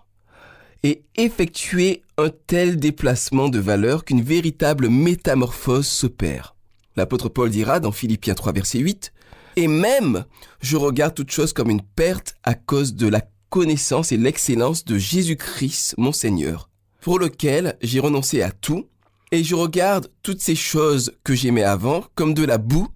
et 0.83 1.05
effectuer 1.17 2.03
un 2.19 2.31
tel 2.47 2.77
déplacement 2.77 3.49
de 3.49 3.59
valeur 3.59 4.05
qu'une 4.05 4.23
véritable 4.23 4.89
métamorphose 4.89 5.87
s'opère. 5.87 6.55
L'apôtre 6.97 7.29
Paul 7.29 7.51
dira 7.51 7.81
dans 7.81 7.93
Philippiens 7.93 8.35
3 8.35 8.53
verset 8.53 8.79
8, 8.79 9.13
Et 9.57 9.69
même, 9.69 10.27
je 10.61 10.77
regarde 10.77 11.15
toute 11.15 11.31
chose 11.31 11.55
comme 11.55 11.71
une 11.71 11.83
perte 11.83 12.37
à 12.45 12.55
cause 12.55 12.95
de 12.95 13.09
la 13.09 13.23
connaissance 13.49 14.13
et 14.13 14.19
l'excellence 14.19 14.85
de 14.85 14.99
Jésus-Christ, 14.99 15.95
mon 15.97 16.13
Seigneur, 16.13 16.69
pour 17.01 17.19
lequel 17.19 17.79
j'ai 17.81 18.01
renoncé 18.01 18.43
à 18.43 18.51
tout, 18.51 18.87
et 19.33 19.43
je 19.43 19.55
regarde 19.55 20.11
toutes 20.23 20.43
ces 20.43 20.55
choses 20.55 21.13
que 21.25 21.35
j'aimais 21.35 21.63
avant 21.63 22.05
comme 22.15 22.35
de 22.35 22.45
la 22.45 22.59
boue, 22.59 22.89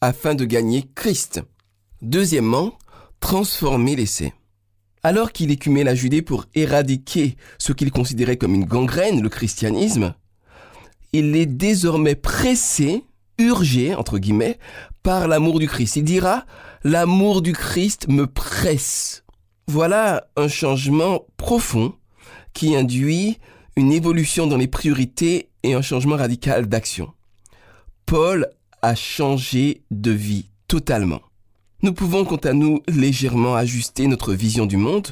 afin 0.00 0.34
de 0.34 0.44
gagner 0.44 0.88
Christ. 0.94 1.40
Deuxièmement, 2.00 2.78
transformer 3.20 3.96
l'essai. 3.96 4.34
Alors 5.02 5.32
qu'il 5.32 5.50
écumait 5.50 5.84
la 5.84 5.94
Judée 5.94 6.22
pour 6.22 6.46
éradiquer 6.54 7.36
ce 7.58 7.72
qu'il 7.72 7.90
considérait 7.90 8.36
comme 8.36 8.54
une 8.54 8.66
gangrène, 8.66 9.20
le 9.20 9.28
christianisme, 9.28 10.14
il 11.12 11.34
est 11.36 11.46
désormais 11.46 12.14
pressé, 12.14 13.04
urgé, 13.38 13.94
entre 13.94 14.18
guillemets, 14.18 14.58
par 15.04 15.28
l'amour 15.28 15.60
du 15.60 15.68
Christ. 15.68 15.96
Il 15.96 16.04
dira, 16.04 16.46
l'amour 16.82 17.42
du 17.42 17.52
Christ 17.52 18.08
me 18.08 18.26
presse. 18.26 19.22
Voilà 19.68 20.26
un 20.36 20.48
changement 20.48 21.26
profond 21.36 21.94
qui 22.54 22.74
induit 22.74 23.38
une 23.76 23.92
évolution 23.92 24.46
dans 24.46 24.56
les 24.56 24.66
priorités 24.66 25.50
et 25.62 25.74
un 25.74 25.82
changement 25.82 26.16
radical 26.16 26.66
d'action. 26.66 27.12
Paul 28.06 28.48
a 28.80 28.94
changé 28.94 29.82
de 29.90 30.10
vie 30.10 30.46
totalement. 30.68 31.20
Nous 31.82 31.92
pouvons 31.92 32.24
quant 32.24 32.36
à 32.36 32.54
nous 32.54 32.80
légèrement 32.88 33.54
ajuster 33.54 34.06
notre 34.06 34.32
vision 34.32 34.64
du 34.64 34.78
monde 34.78 35.08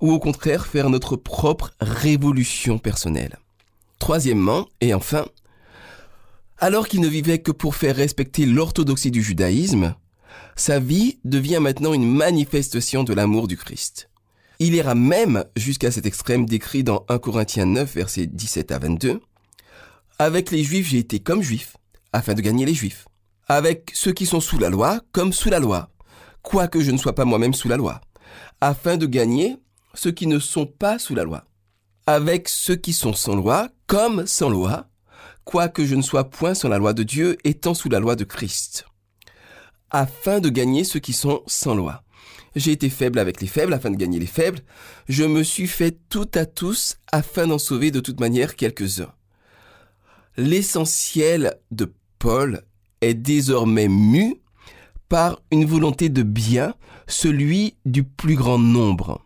ou 0.00 0.12
au 0.12 0.20
contraire 0.20 0.66
faire 0.66 0.88
notre 0.88 1.16
propre 1.16 1.72
révolution 1.80 2.78
personnelle. 2.78 3.38
Troisièmement, 3.98 4.68
et 4.80 4.94
enfin, 4.94 5.24
alors 6.62 6.86
qu'il 6.86 7.00
ne 7.00 7.08
vivait 7.08 7.40
que 7.40 7.50
pour 7.50 7.74
faire 7.74 7.96
respecter 7.96 8.46
l'orthodoxie 8.46 9.10
du 9.10 9.20
judaïsme, 9.20 9.96
sa 10.54 10.78
vie 10.78 11.18
devient 11.24 11.58
maintenant 11.60 11.92
une 11.92 12.08
manifestation 12.08 13.02
de 13.02 13.12
l'amour 13.12 13.48
du 13.48 13.56
Christ. 13.56 14.08
Il 14.60 14.72
ira 14.74 14.94
même 14.94 15.44
jusqu'à 15.56 15.90
cet 15.90 16.06
extrême 16.06 16.46
décrit 16.46 16.84
dans 16.84 17.04
1 17.08 17.18
Corinthiens 17.18 17.66
9, 17.66 17.92
versets 17.92 18.28
17 18.28 18.70
à 18.70 18.78
22. 18.78 19.20
Avec 20.20 20.52
les 20.52 20.62
Juifs, 20.62 20.86
j'ai 20.86 20.98
été 20.98 21.18
comme 21.18 21.42
Juif, 21.42 21.76
afin 22.12 22.34
de 22.34 22.40
gagner 22.40 22.64
les 22.64 22.74
Juifs. 22.74 23.08
Avec 23.48 23.90
ceux 23.92 24.12
qui 24.12 24.24
sont 24.24 24.38
sous 24.38 24.58
la 24.58 24.70
loi, 24.70 25.00
comme 25.10 25.32
sous 25.32 25.50
la 25.50 25.58
loi, 25.58 25.90
quoique 26.42 26.78
je 26.78 26.92
ne 26.92 26.96
sois 26.96 27.16
pas 27.16 27.24
moi-même 27.24 27.54
sous 27.54 27.68
la 27.68 27.76
loi, 27.76 28.00
afin 28.60 28.96
de 28.96 29.06
gagner 29.06 29.56
ceux 29.94 30.12
qui 30.12 30.28
ne 30.28 30.38
sont 30.38 30.66
pas 30.66 31.00
sous 31.00 31.16
la 31.16 31.24
loi. 31.24 31.44
Avec 32.06 32.48
ceux 32.48 32.76
qui 32.76 32.92
sont 32.92 33.14
sans 33.14 33.34
loi, 33.34 33.68
comme 33.88 34.28
sans 34.28 34.48
loi, 34.48 34.86
quoique 35.44 35.84
je 35.84 35.94
ne 35.94 36.02
sois 36.02 36.30
point 36.30 36.54
sans 36.54 36.68
la 36.68 36.78
loi 36.78 36.92
de 36.92 37.02
Dieu, 37.02 37.36
étant 37.44 37.74
sous 37.74 37.88
la 37.88 38.00
loi 38.00 38.16
de 38.16 38.24
Christ. 38.24 38.86
Afin 39.90 40.40
de 40.40 40.48
gagner 40.48 40.84
ceux 40.84 41.00
qui 41.00 41.12
sont 41.12 41.42
sans 41.46 41.74
loi. 41.74 42.02
J'ai 42.54 42.72
été 42.72 42.90
faible 42.90 43.18
avec 43.18 43.40
les 43.40 43.46
faibles 43.46 43.72
afin 43.72 43.90
de 43.90 43.96
gagner 43.96 44.18
les 44.18 44.26
faibles. 44.26 44.60
Je 45.08 45.24
me 45.24 45.42
suis 45.42 45.66
fait 45.66 45.98
tout 46.08 46.30
à 46.34 46.44
tous 46.44 46.96
afin 47.10 47.46
d'en 47.46 47.58
sauver 47.58 47.90
de 47.90 48.00
toute 48.00 48.20
manière 48.20 48.56
quelques-uns. 48.56 49.12
L'essentiel 50.36 51.58
de 51.70 51.92
Paul 52.18 52.62
est 53.00 53.14
désormais 53.14 53.88
mu 53.88 54.36
par 55.08 55.40
une 55.50 55.66
volonté 55.66 56.08
de 56.08 56.22
bien, 56.22 56.74
celui 57.06 57.76
du 57.84 58.02
plus 58.04 58.34
grand 58.34 58.58
nombre. 58.58 59.20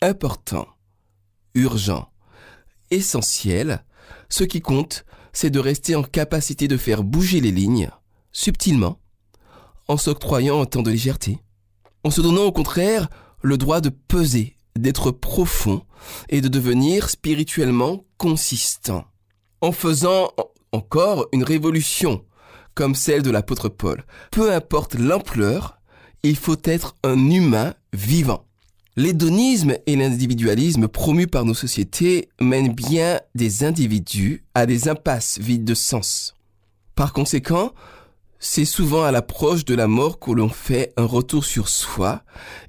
Important, 0.00 0.68
urgent, 1.54 2.12
essentiel, 2.90 3.84
ce 4.28 4.44
qui 4.44 4.60
compte, 4.60 5.04
c'est 5.32 5.50
de 5.50 5.58
rester 5.58 5.94
en 5.96 6.02
capacité 6.02 6.68
de 6.68 6.76
faire 6.76 7.02
bouger 7.02 7.40
les 7.40 7.52
lignes, 7.52 7.90
subtilement, 8.32 8.98
en 9.88 9.96
s'octroyant 9.96 10.60
un 10.60 10.66
temps 10.66 10.82
de 10.82 10.90
légèreté, 10.90 11.38
en 12.04 12.10
se 12.10 12.20
donnant 12.20 12.44
au 12.44 12.52
contraire 12.52 13.08
le 13.42 13.58
droit 13.58 13.80
de 13.80 13.88
peser, 13.90 14.56
d'être 14.76 15.10
profond 15.10 15.82
et 16.28 16.40
de 16.40 16.48
devenir 16.48 17.10
spirituellement 17.10 18.04
consistant, 18.16 19.04
en 19.60 19.72
faisant 19.72 20.32
encore 20.72 21.28
une 21.32 21.44
révolution 21.44 22.24
comme 22.74 22.94
celle 22.94 23.22
de 23.22 23.30
l'apôtre 23.30 23.68
Paul. 23.68 24.04
Peu 24.30 24.52
importe 24.52 24.94
l'ampleur, 24.94 25.78
il 26.22 26.36
faut 26.36 26.56
être 26.64 26.96
un 27.04 27.30
humain 27.30 27.74
vivant. 27.92 28.46
L'hédonisme 28.94 29.78
et 29.86 29.96
l'individualisme 29.96 30.86
promus 30.86 31.26
par 31.26 31.46
nos 31.46 31.54
sociétés 31.54 32.28
mènent 32.42 32.74
bien 32.74 33.20
des 33.34 33.64
individus 33.64 34.44
à 34.54 34.66
des 34.66 34.86
impasses 34.86 35.38
vides 35.38 35.64
de 35.64 35.72
sens. 35.72 36.34
Par 36.94 37.14
conséquent, 37.14 37.72
c'est 38.38 38.66
souvent 38.66 39.02
à 39.02 39.10
l'approche 39.10 39.64
de 39.64 39.74
la 39.74 39.86
mort 39.86 40.18
que 40.18 40.30
l'on 40.30 40.50
fait 40.50 40.92
un 40.98 41.06
retour 41.06 41.46
sur 41.46 41.70
soi 41.70 42.22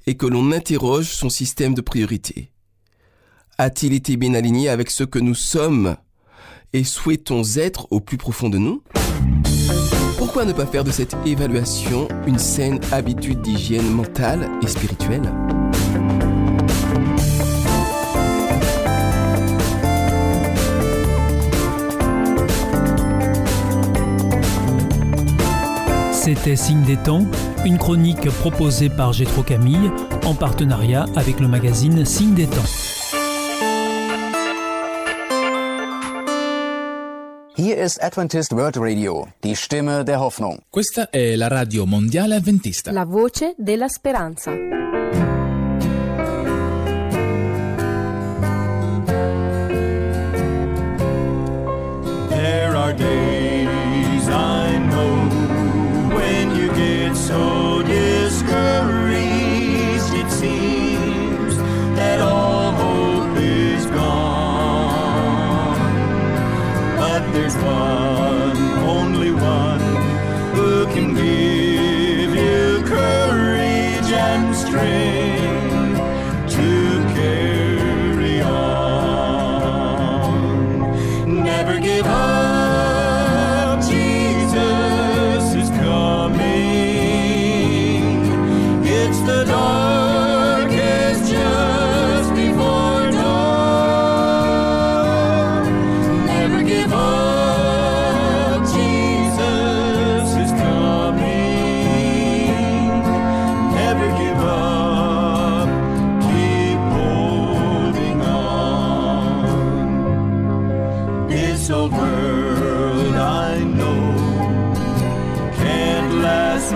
et 0.06 0.14
que 0.14 0.24
l'on 0.24 0.50
interroge 0.50 1.08
son 1.08 1.28
système 1.28 1.74
de 1.74 1.82
priorité. 1.82 2.50
A-t-il 3.58 3.92
été 3.92 4.16
bien 4.16 4.32
aligné 4.32 4.70
avec 4.70 4.90
ce 4.90 5.04
que 5.04 5.18
nous 5.18 5.34
sommes 5.34 5.94
et 6.72 6.84
souhaitons 6.84 7.42
être 7.56 7.86
au 7.90 8.00
plus 8.00 8.16
profond 8.16 8.48
de 8.48 8.56
nous? 8.56 8.82
Pourquoi 10.16 10.46
ne 10.46 10.54
pas 10.54 10.64
faire 10.64 10.84
de 10.84 10.90
cette 10.90 11.14
évaluation 11.26 12.08
une 12.26 12.38
saine 12.38 12.80
habitude 12.92 13.42
d'hygiène 13.42 13.90
mentale 13.90 14.50
et 14.62 14.68
spirituelle? 14.68 15.30
C'était 26.24 26.56
Signe 26.56 26.82
des 26.84 26.96
Temps, 26.96 27.26
une 27.66 27.76
chronique 27.76 28.30
proposée 28.30 28.88
par 28.88 29.12
Gétro 29.12 29.42
Camille 29.42 29.90
en 30.24 30.34
partenariat 30.34 31.04
avec 31.16 31.38
le 31.38 31.48
magazine 31.48 32.02
Signe 32.06 32.32
des 32.32 32.46
Temps. 32.46 32.64
Here 37.58 37.78
is 37.78 37.98
Adventist 38.00 38.54
World 38.54 38.78
Radio, 38.78 39.26
die 39.42 39.54
Stimme 39.54 40.02
der 40.02 40.18
Hoffnung. 40.18 40.60
Questa 40.70 41.10
è 41.10 41.36
la 41.36 41.48
radio 41.48 41.84
mondiale 41.84 42.36
adventista. 42.36 42.90
La 42.90 43.04
voce 43.04 43.52
della 43.58 43.88
speranza. 43.88 44.52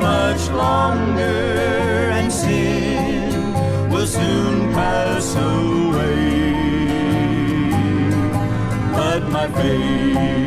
Much 0.01 0.49
longer, 0.51 2.11
and 2.19 2.33
sin 2.33 3.91
will 3.91 4.07
soon 4.07 4.73
pass 4.73 5.35
away. 5.35 6.49
But 8.93 9.23
my 9.31 9.47
faith 9.49 10.38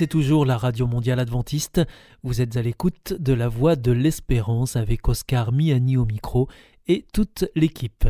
c'est 0.00 0.06
toujours 0.06 0.46
la 0.46 0.56
Radio 0.56 0.86
Mondiale 0.86 1.20
Adventiste. 1.20 1.82
Vous 2.22 2.40
êtes 2.40 2.56
à 2.56 2.62
l'écoute 2.62 3.12
de 3.18 3.34
la 3.34 3.48
Voix 3.48 3.76
de 3.76 3.92
l'Espérance 3.92 4.76
avec 4.76 5.06
Oscar 5.06 5.52
Miani 5.52 5.98
au 5.98 6.06
micro 6.06 6.48
et 6.88 7.04
toute 7.12 7.44
l'équipe. 7.54 8.08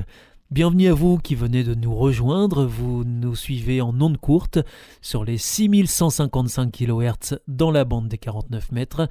Bienvenue 0.52 0.86
à 0.86 0.94
vous 0.94 1.18
qui 1.18 1.34
venez 1.34 1.64
de 1.64 1.74
nous 1.74 1.92
rejoindre. 1.92 2.64
Vous 2.64 3.02
nous 3.02 3.34
suivez 3.34 3.80
en 3.80 4.00
ondes 4.00 4.18
courtes 4.18 4.60
sur 5.00 5.24
les 5.24 5.36
6155 5.36 6.70
kHz 6.70 7.40
dans 7.48 7.72
la 7.72 7.84
bande 7.84 8.06
des 8.06 8.18
49 8.18 8.70
mètres, 8.70 9.08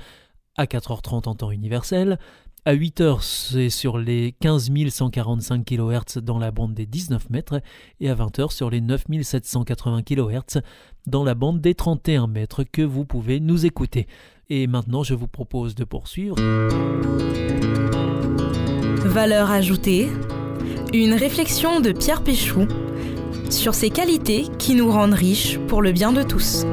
à 0.55 0.63
4h30 0.63 1.27
en 1.27 1.35
temps 1.35 1.51
universel. 1.51 2.17
À 2.65 2.75
8h, 2.75 3.19
c'est 3.21 3.69
sur 3.69 3.97
les 3.97 4.35
15 4.41 4.69
145 4.89 5.63
kHz 5.65 6.17
dans 6.21 6.37
la 6.37 6.51
bande 6.51 6.73
des 6.73 6.85
19 6.85 7.29
mètres 7.29 7.61
et 8.01 8.09
à 8.09 8.15
20h 8.15 8.51
sur 8.51 8.69
les 8.69 8.81
9780 8.81 10.03
kHz 10.03 10.61
dans 11.07 11.23
la 11.23 11.35
bande 11.35 11.61
des 11.61 11.73
31 11.73 12.27
mètres 12.27 12.63
que 12.63 12.81
vous 12.81 13.05
pouvez 13.05 13.39
nous 13.39 13.65
écouter. 13.65 14.07
Et 14.49 14.67
maintenant, 14.67 15.03
je 15.03 15.13
vous 15.13 15.27
propose 15.27 15.73
de 15.73 15.85
poursuivre. 15.85 16.35
Valeur 19.05 19.51
ajoutée. 19.51 20.09
Une 20.93 21.13
réflexion 21.13 21.79
de 21.79 21.93
Pierre 21.93 22.23
Péchou 22.23 22.67
sur 23.49 23.73
ces 23.73 23.89
qualités 23.89 24.45
qui 24.57 24.75
nous 24.75 24.91
rendent 24.91 25.13
riches 25.13 25.57
pour 25.67 25.81
le 25.81 25.93
bien 25.93 26.11
de 26.11 26.23
tous. 26.23 26.65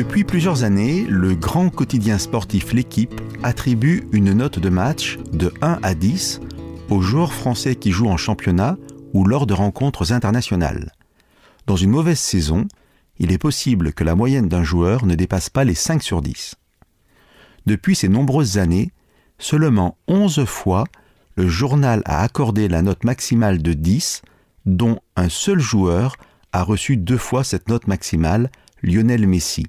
Depuis 0.00 0.24
plusieurs 0.24 0.64
années, 0.64 1.04
le 1.06 1.34
grand 1.34 1.68
quotidien 1.68 2.16
sportif 2.16 2.72
L'équipe 2.72 3.20
attribue 3.42 4.08
une 4.12 4.32
note 4.32 4.58
de 4.58 4.70
match 4.70 5.18
de 5.30 5.52
1 5.60 5.78
à 5.82 5.94
10 5.94 6.40
aux 6.88 7.02
joueurs 7.02 7.34
français 7.34 7.76
qui 7.76 7.90
jouent 7.90 8.08
en 8.08 8.16
championnat 8.16 8.78
ou 9.12 9.26
lors 9.26 9.46
de 9.46 9.52
rencontres 9.52 10.12
internationales. 10.12 10.92
Dans 11.66 11.76
une 11.76 11.90
mauvaise 11.90 12.18
saison, 12.18 12.66
il 13.18 13.30
est 13.30 13.36
possible 13.36 13.92
que 13.92 14.02
la 14.02 14.14
moyenne 14.14 14.48
d'un 14.48 14.64
joueur 14.64 15.04
ne 15.04 15.14
dépasse 15.14 15.50
pas 15.50 15.64
les 15.64 15.74
5 15.74 16.02
sur 16.02 16.22
10. 16.22 16.54
Depuis 17.66 17.94
ces 17.94 18.08
nombreuses 18.08 18.56
années, 18.56 18.92
seulement 19.36 19.98
11 20.08 20.46
fois, 20.46 20.84
le 21.36 21.46
journal 21.46 22.00
a 22.06 22.22
accordé 22.22 22.68
la 22.68 22.80
note 22.80 23.04
maximale 23.04 23.60
de 23.60 23.74
10, 23.74 24.22
dont 24.64 24.98
un 25.16 25.28
seul 25.28 25.58
joueur 25.58 26.16
a 26.52 26.62
reçu 26.62 26.96
deux 26.96 27.18
fois 27.18 27.44
cette 27.44 27.68
note 27.68 27.86
maximale, 27.86 28.50
Lionel 28.82 29.26
Messi. 29.26 29.66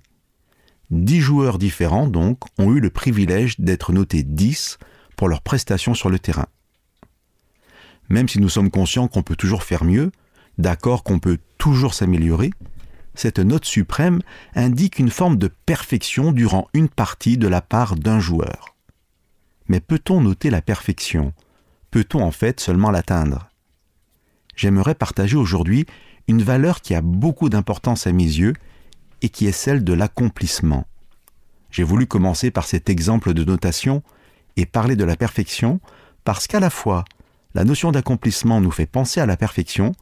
Dix 0.92 1.22
joueurs 1.22 1.58
différents, 1.58 2.08
donc, 2.08 2.40
ont 2.60 2.74
eu 2.74 2.82
le 2.82 2.90
privilège 2.90 3.60
d'être 3.60 3.94
notés 3.94 4.24
10 4.24 4.78
pour 5.16 5.30
leurs 5.30 5.42
prestations 5.42 5.94
sur 5.94 6.10
le 6.10 6.20
terrain. 6.20 6.48
Même 8.10 8.28
si 8.28 8.40
nous 8.40 8.50
sommes 8.50 8.70
conscients 8.70 9.08
qu'on 9.08 9.24
peut 9.24 9.38
toujours 9.38 9.64
faire 9.64 9.86
mieux, 9.86 10.12
d'accord 10.58 11.04
qu'on 11.04 11.20
peut 11.20 11.40
toujours 11.58 11.94
s'améliorer, 11.94 12.52
cette 13.14 13.40
note 13.40 13.66
suprême 13.66 14.20
indique 14.54 15.00
une 15.00 15.10
forme 15.10 15.38
de 15.38 15.48
perfection 15.48 16.34
durant 16.34 16.68
une 16.74 16.90
partie 16.90 17.38
de 17.38 17.48
la 17.48 17.62
part 17.62 17.96
d'un 17.96 18.20
joueur. 18.20 18.76
Mais 19.70 19.80
peut-on 19.80 20.20
noter 20.20 20.50
la 20.50 20.62
perfection? 20.62 21.34
Peut-on 21.90 22.22
en 22.22 22.32
fait 22.32 22.60
seulement 22.60 22.92
l'atteindre? 22.92 23.50
J'aimerais 24.58 24.96
partager 24.96 25.38
aujourd'hui 25.38 25.86
une 26.28 26.42
valeur 26.42 26.82
qui 26.82 26.96
a 26.96 27.02
beaucoup 27.02 27.48
d'importance 27.48 28.08
à 28.08 28.12
mes 28.12 28.24
yeux 28.24 28.54
et 29.22 29.30
qui 29.30 29.48
est 29.48 29.52
celle 29.52 29.84
de 29.84 29.94
l'accomplissement. 29.94 30.86
J'ai 31.70 31.84
voulu 31.84 32.08
commencer 32.08 32.52
par 32.52 32.66
cet 32.66 32.90
exemple 32.90 33.34
de 33.34 33.44
notation 33.44 34.04
et 34.58 34.66
parler 34.66 34.96
de 34.96 35.06
la 35.06 35.16
perfection 35.16 35.80
parce 36.24 36.48
qu'à 36.48 36.60
la 36.60 36.70
fois 36.70 37.06
la 37.54 37.64
notion 37.64 37.92
d'accomplissement 37.92 38.62
nous 38.62 38.72
fait 38.72 38.86
penser 38.86 39.20
à 39.20 39.26
la 39.26 39.38
perfection 39.38 39.94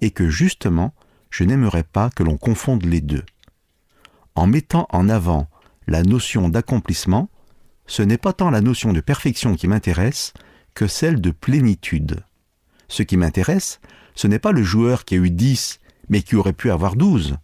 et 0.00 0.10
que 0.10 0.28
justement 0.28 0.94
je 1.30 1.44
n'aimerais 1.44 1.84
pas 1.84 2.10
que 2.10 2.22
l'on 2.22 2.36
confonde 2.36 2.84
les 2.84 3.00
deux. 3.00 3.24
En 4.34 4.46
mettant 4.46 4.86
en 4.90 5.08
avant 5.08 5.48
la 5.86 6.02
notion 6.02 6.48
d'accomplissement, 6.48 7.28
ce 7.86 8.02
n'est 8.02 8.18
pas 8.18 8.32
tant 8.32 8.50
la 8.50 8.60
notion 8.60 8.92
de 8.92 9.00
perfection 9.00 9.54
qui 9.54 9.68
m'intéresse 9.68 10.32
que 10.74 10.86
celle 10.86 11.20
de 11.20 11.30
plénitude. 11.30 12.24
Ce 12.88 13.02
qui 13.02 13.16
m'intéresse, 13.16 13.80
ce 14.14 14.26
n'est 14.26 14.38
pas 14.38 14.52
le 14.52 14.62
joueur 14.62 15.04
qui 15.04 15.14
a 15.14 15.18
eu 15.18 15.30
10 15.30 15.80
mais 16.08 16.22
qui 16.22 16.36
aurait 16.36 16.52
pu 16.52 16.70
avoir 16.70 16.96
12, 16.96 17.36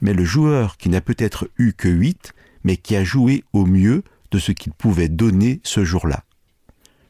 mais 0.00 0.14
le 0.14 0.24
joueur 0.24 0.76
qui 0.76 0.88
n'a 0.88 1.00
peut-être 1.00 1.48
eu 1.58 1.72
que 1.72 1.88
8 1.88 2.32
mais 2.64 2.76
qui 2.76 2.96
a 2.96 3.04
joué 3.04 3.44
au 3.52 3.66
mieux 3.66 4.02
de 4.30 4.38
ce 4.38 4.52
qu'il 4.52 4.72
pouvait 4.72 5.08
donner 5.08 5.60
ce 5.62 5.84
jour-là. 5.84 6.24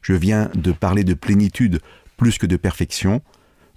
Je 0.03 0.15
viens 0.15 0.51
de 0.55 0.73
parler 0.73 1.05
de 1.05 1.15
plénitude 1.15 1.81
plus 2.17 2.39
que 2.39 2.47
de 2.47 2.57
perfection, 2.57 3.23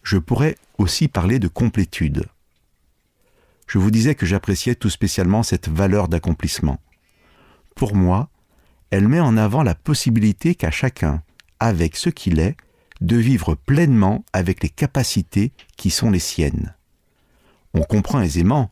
je 0.04 0.18
pourrais 0.18 0.56
aussi 0.78 1.08
parler 1.08 1.40
de 1.40 1.48
complétude. 1.48 2.26
Je 3.68 3.78
vous 3.78 3.92
disais 3.92 4.16
que 4.16 4.26
j'appréciais 4.26 4.76
tout 4.76 4.90
spécialement 4.90 5.44
cette 5.44 5.70
valeur 5.70 6.08
d'accomplissement. 6.08 6.80
Pour 7.76 7.96
moi, 7.96 8.30
elle 8.90 9.08
met 9.08 9.20
en 9.20 9.38
avant 9.38 9.64
la 9.64 9.76
possibilité 9.76 10.56
qu'a 10.56 10.72
chacun, 10.72 11.22
avec 11.60 11.96
ce 11.96 12.10
qu'il 12.10 12.40
est, 12.40 12.56
de 13.02 13.18
vivre 13.18 13.56
pleinement 13.56 14.24
avec 14.34 14.64
les 14.64 14.70
capacités 14.70 15.52
qui 15.76 15.90
sont 15.90 16.10
les 16.10 16.20
siennes. 16.20 16.74
On 17.74 17.82
comprend 17.82 18.22
aisément, 18.22 18.72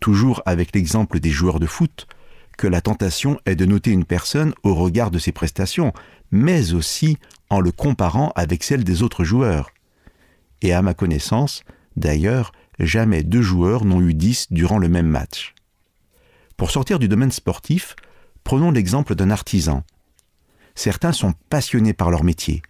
toujours 0.00 0.42
avec 0.46 0.74
l'exemple 0.74 1.20
des 1.20 1.30
joueurs 1.30 1.60
de 1.60 1.66
foot, 1.66 2.06
que 2.56 2.66
la 2.66 2.80
tentation 2.80 3.38
est 3.44 3.56
de 3.56 3.66
noter 3.66 3.90
une 3.90 4.04
personne 4.04 4.54
au 4.62 4.74
regard 4.74 5.10
de 5.10 5.18
ses 5.18 5.32
prestations, 5.32 5.92
mais 6.30 6.72
aussi 6.72 7.18
en 7.50 7.60
le 7.60 7.70
comparant 7.70 8.32
avec 8.34 8.64
celles 8.64 8.84
des 8.84 9.02
autres 9.02 9.24
joueurs. 9.24 9.70
Et 10.62 10.72
à 10.72 10.82
ma 10.82 10.94
connaissance, 10.94 11.62
d'ailleurs, 11.96 12.52
jamais 12.78 13.22
deux 13.22 13.42
joueurs 13.42 13.84
n'ont 13.84 14.00
eu 14.00 14.14
dix 14.14 14.46
durant 14.50 14.78
le 14.78 14.88
même 14.88 15.08
match. 15.08 15.54
Pour 16.56 16.70
sortir 16.70 16.98
du 16.98 17.08
domaine 17.08 17.30
sportif, 17.30 17.94
prenons 18.42 18.70
l'exemple 18.70 19.14
d'un 19.14 19.30
artisan. 19.30 19.84
Certains 20.74 21.12
sont 21.12 21.34
passionnés 21.50 21.92
par 21.92 22.10
leur 22.10 22.24
métier. 22.24 22.62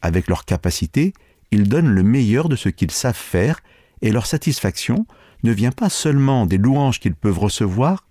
Avec 0.00 0.28
leur 0.28 0.44
capacité, 0.44 1.12
ils 1.50 1.68
donnent 1.68 1.88
le 1.88 2.02
meilleur 2.02 2.48
de 2.48 2.56
ce 2.56 2.68
qu'ils 2.68 2.90
savent 2.90 3.16
faire 3.16 3.60
et 4.00 4.12
leur 4.12 4.26
satisfaction 4.26 5.06
ne 5.42 5.52
vient 5.52 5.72
pas 5.72 5.88
seulement 5.88 6.46
des 6.46 6.58
louanges 6.58 7.00
qu'ils 7.00 7.14
peuvent 7.14 7.38
recevoir, 7.38 8.06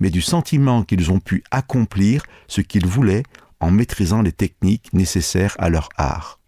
mais 0.00 0.10
du 0.10 0.20
sentiment 0.20 0.82
qu'ils 0.82 1.10
ont 1.12 1.20
pu 1.20 1.44
accomplir 1.50 2.24
ce 2.48 2.60
qu'ils 2.60 2.86
voulaient 2.86 3.22
en 3.60 3.70
maîtrisant 3.70 4.22
les 4.22 4.32
techniques 4.32 4.92
nécessaires 4.92 5.54
à 5.58 5.68
leur 5.68 5.88
art. 5.96 6.40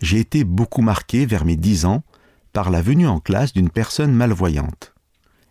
J'ai 0.00 0.20
été 0.20 0.44
beaucoup 0.44 0.82
marqué 0.82 1.26
vers 1.26 1.44
mes 1.44 1.56
dix 1.56 1.84
ans 1.84 2.02
par 2.52 2.70
la 2.70 2.82
venue 2.82 3.08
en 3.08 3.20
classe 3.20 3.52
d'une 3.52 3.70
personne 3.70 4.12
malvoyante. 4.12 4.94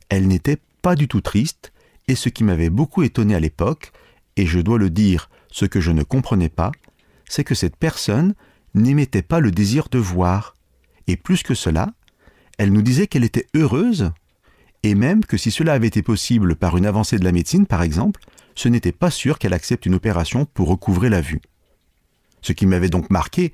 Elle 0.09 0.27
n'était 0.27 0.59
pas 0.81 0.95
du 0.95 1.07
tout 1.07 1.21
triste, 1.21 1.71
et 2.07 2.15
ce 2.15 2.29
qui 2.29 2.43
m'avait 2.43 2.69
beaucoup 2.69 3.03
étonné 3.03 3.35
à 3.35 3.39
l'époque, 3.39 3.91
et 4.37 4.45
je 4.45 4.59
dois 4.59 4.77
le 4.77 4.89
dire, 4.89 5.29
ce 5.51 5.65
que 5.65 5.81
je 5.81 5.91
ne 5.91 6.03
comprenais 6.03 6.49
pas, 6.49 6.71
c'est 7.27 7.43
que 7.43 7.55
cette 7.55 7.75
personne 7.75 8.35
n'émettait 8.73 9.21
pas 9.21 9.39
le 9.39 9.51
désir 9.51 9.87
de 9.89 9.97
voir, 9.97 10.55
et 11.07 11.17
plus 11.17 11.43
que 11.43 11.53
cela, 11.53 11.93
elle 12.57 12.71
nous 12.71 12.81
disait 12.81 13.07
qu'elle 13.07 13.23
était 13.23 13.47
heureuse, 13.55 14.11
et 14.83 14.95
même 14.95 15.25
que 15.25 15.37
si 15.37 15.51
cela 15.51 15.73
avait 15.73 15.87
été 15.87 16.01
possible 16.01 16.55
par 16.55 16.77
une 16.77 16.85
avancée 16.85 17.17
de 17.17 17.23
la 17.23 17.31
médecine, 17.31 17.65
par 17.65 17.81
exemple, 17.81 18.21
ce 18.55 18.69
n'était 18.69 18.91
pas 18.91 19.11
sûr 19.11 19.39
qu'elle 19.39 19.53
accepte 19.53 19.85
une 19.85 19.95
opération 19.95 20.45
pour 20.45 20.69
recouvrer 20.69 21.09
la 21.09 21.21
vue. 21.21 21.41
Ce 22.41 22.53
qui 22.53 22.65
m'avait 22.65 22.89
donc 22.89 23.09
marqué, 23.09 23.51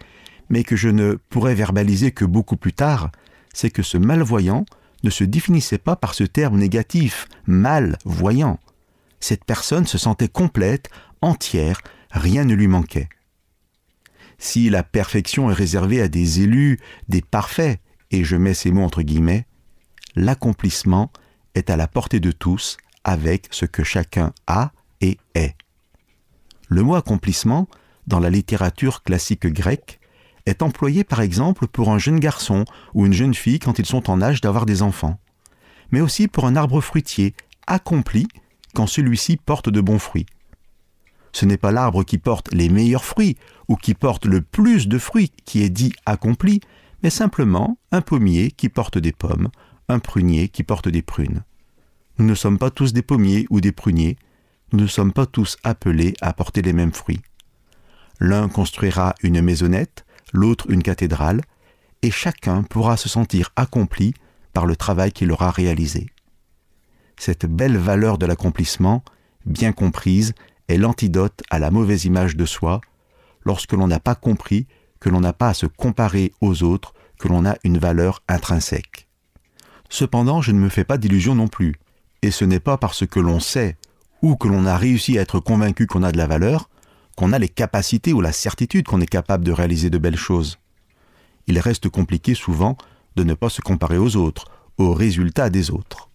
mais 0.50 0.64
que 0.64 0.76
je 0.76 0.90
ne 0.90 1.16
pourrais 1.30 1.56
verbaliser 1.56 2.12
que 2.12 2.26
beaucoup 2.26 2.58
plus 2.58 2.74
tard, 2.74 3.12
c'est 3.54 3.70
que 3.70 3.84
ce 3.84 3.98
malvoyant 3.98 4.66
ne 5.04 5.10
se 5.10 5.24
définissait 5.24 5.78
pas 5.78 5.96
par 5.96 6.14
ce 6.14 6.24
terme 6.24 6.58
négatif, 6.58 7.28
malvoyant. 7.48 8.60
Cette 9.20 9.46
personne 9.46 9.88
se 9.88 9.98
sentait 9.98 10.28
complète, 10.28 10.90
entière, 11.22 11.82
rien 12.12 12.44
ne 12.44 12.54
lui 12.54 12.68
manquait. 12.68 13.10
Si 14.38 14.70
la 14.70 14.84
perfection 14.84 15.50
est 15.50 15.56
réservée 15.56 16.02
à 16.02 16.08
des 16.08 16.42
élus, 16.42 16.80
des 17.08 17.22
parfaits, 17.22 17.80
et 18.12 18.24
je 18.24 18.36
mets 18.36 18.54
ces 18.54 18.72
mots 18.72 18.84
entre 18.84 19.02
guillemets, 19.02 19.46
l'accomplissement 20.16 21.12
est 21.56 21.70
à 21.70 21.78
la 21.78 21.88
portée 21.88 22.20
de 22.20 22.32
tous 22.32 22.78
avec 23.04 23.48
ce 23.52 23.66
que 23.66 23.84
chacun 23.84 24.34
a 24.48 24.72
et 25.02 25.18
est. 25.34 25.56
Le 26.68 26.84
mot 26.84 26.96
accomplissement, 26.96 27.68
dans 28.08 28.20
la 28.20 28.30
littérature 28.30 29.04
classique 29.04 29.48
grecque, 29.48 30.00
est 30.46 30.62
employé 30.62 31.04
par 31.04 31.22
exemple 31.22 31.68
pour 31.68 31.92
un 31.92 31.98
jeune 31.98 32.20
garçon 32.20 32.66
ou 32.94 33.06
une 33.06 33.14
jeune 33.14 33.34
fille 33.34 33.60
quand 33.60 33.80
ils 33.80 33.86
sont 33.86 34.10
en 34.10 34.22
âge 34.22 34.42
d'avoir 34.42 34.66
des 34.66 34.82
enfants, 34.82 35.20
mais 35.92 36.02
aussi 36.02 36.28
pour 36.28 36.46
un 36.46 36.56
arbre 36.56 36.82
fruitier 36.82 37.36
accompli 37.68 38.28
quand 38.74 38.88
celui-ci 38.88 39.38
porte 39.38 39.70
de 39.70 39.82
bons 39.82 40.00
fruits. 40.00 40.26
Ce 41.34 41.46
n'est 41.46 41.58
pas 41.58 41.72
l'arbre 41.72 42.04
qui 42.04 42.18
porte 42.18 42.54
les 42.54 42.70
meilleurs 42.70 43.06
fruits 43.06 43.38
ou 43.68 43.76
qui 43.76 43.94
porte 43.94 44.26
le 44.26 44.42
plus 44.42 44.88
de 44.88 44.98
fruits 44.98 45.32
qui 45.46 45.64
est 45.64 45.70
dit 45.70 45.94
accompli, 46.06 46.62
mais 47.04 47.10
simplement 47.10 47.78
un 47.92 48.02
pommier 48.02 48.52
qui 48.52 48.70
porte 48.70 48.98
des 48.98 49.12
pommes, 49.12 49.50
un 49.88 50.00
prunier 50.00 50.50
qui 50.50 50.64
porte 50.64 50.88
des 50.88 51.02
prunes. 51.02 51.44
Nous 52.18 52.26
ne 52.26 52.36
sommes 52.36 52.58
pas 52.58 52.72
tous 52.72 52.94
des 52.94 53.02
pommiers 53.02 53.48
ou 53.50 53.62
des 53.62 53.72
pruniers, 53.72 54.18
nous 54.74 54.80
ne 54.80 54.88
sommes 54.88 55.12
pas 55.12 55.26
tous 55.26 55.58
appelés 55.64 56.14
à 56.22 56.34
porter 56.34 56.62
les 56.62 56.74
mêmes 56.74 56.94
fruits. 56.94 57.22
L'un 58.20 58.48
construira 58.48 59.16
une 59.24 59.42
maisonnette, 59.42 60.06
l'autre 60.32 60.70
une 60.70 60.84
cathédrale, 60.84 61.42
et 62.04 62.12
chacun 62.12 62.64
pourra 62.64 62.98
se 62.98 63.10
sentir 63.10 63.52
accompli 63.56 64.14
par 64.54 64.66
le 64.66 64.76
travail 64.76 65.12
qu'il 65.12 65.32
aura 65.32 65.52
réalisé. 65.52 66.08
Cette 67.18 67.46
belle 67.46 67.78
valeur 67.78 68.18
de 68.18 68.26
l'accomplissement, 68.26 69.04
bien 69.46 69.72
comprise, 69.72 70.34
est 70.68 70.78
l'antidote 70.78 71.42
à 71.50 71.60
la 71.60 71.72
mauvaise 71.72 72.06
image 72.06 72.36
de 72.36 72.46
soi, 72.46 72.82
lorsque 73.44 73.74
l'on 73.74 73.88
n'a 73.88 74.00
pas 74.00 74.16
compris 74.16 74.68
que 75.02 75.10
l'on 75.10 75.20
n'a 75.20 75.34
pas 75.34 75.50
à 75.50 75.54
se 75.54 75.66
comparer 75.66 76.32
aux 76.40 76.64
autres, 76.64 76.94
que 77.20 77.28
l'on 77.28 77.46
a 77.46 77.58
une 77.66 77.78
valeur 77.78 78.24
intrinsèque. 78.30 79.10
Cependant, 79.90 80.42
je 80.42 80.54
ne 80.54 80.60
me 80.60 80.70
fais 80.70 80.86
pas 80.86 80.98
d'illusions 80.98 81.36
non 81.36 81.50
plus, 81.50 81.76
et 82.22 82.32
ce 82.32 82.46
n'est 82.46 82.62
pas 82.62 82.78
parce 82.78 83.06
que 83.06 83.20
l'on 83.20 83.42
sait 83.42 83.76
ou 84.22 84.36
que 84.36 84.48
l'on 84.48 84.66
a 84.66 84.78
réussi 84.78 85.18
à 85.18 85.22
être 85.22 85.40
convaincu 85.40 85.88
qu'on 85.88 86.04
a 86.04 86.12
de 86.12 86.18
la 86.18 86.28
valeur, 86.28 86.70
qu'on 87.18 87.34
a 87.34 87.40
les 87.40 87.50
capacités 87.50 88.14
ou 88.14 88.22
la 88.22 88.32
certitude 88.32 88.86
qu'on 88.86 89.02
est 89.02 89.08
capable 89.08 89.44
de 89.44 89.52
réaliser 89.52 89.90
de 89.90 89.98
belles 89.98 90.16
choses. 90.16 90.60
Il 91.48 91.60
reste 91.60 91.90
compliqué 91.90 92.36
souvent 92.36 92.78
de 93.16 93.24
ne 93.24 93.34
pas 93.34 93.50
se 93.50 93.62
comparer 93.62 93.98
aux 93.98 94.16
autres, 94.16 94.46
aux 94.78 94.94
résultats 94.94 95.50
des 95.50 95.72
autres. 95.72 96.10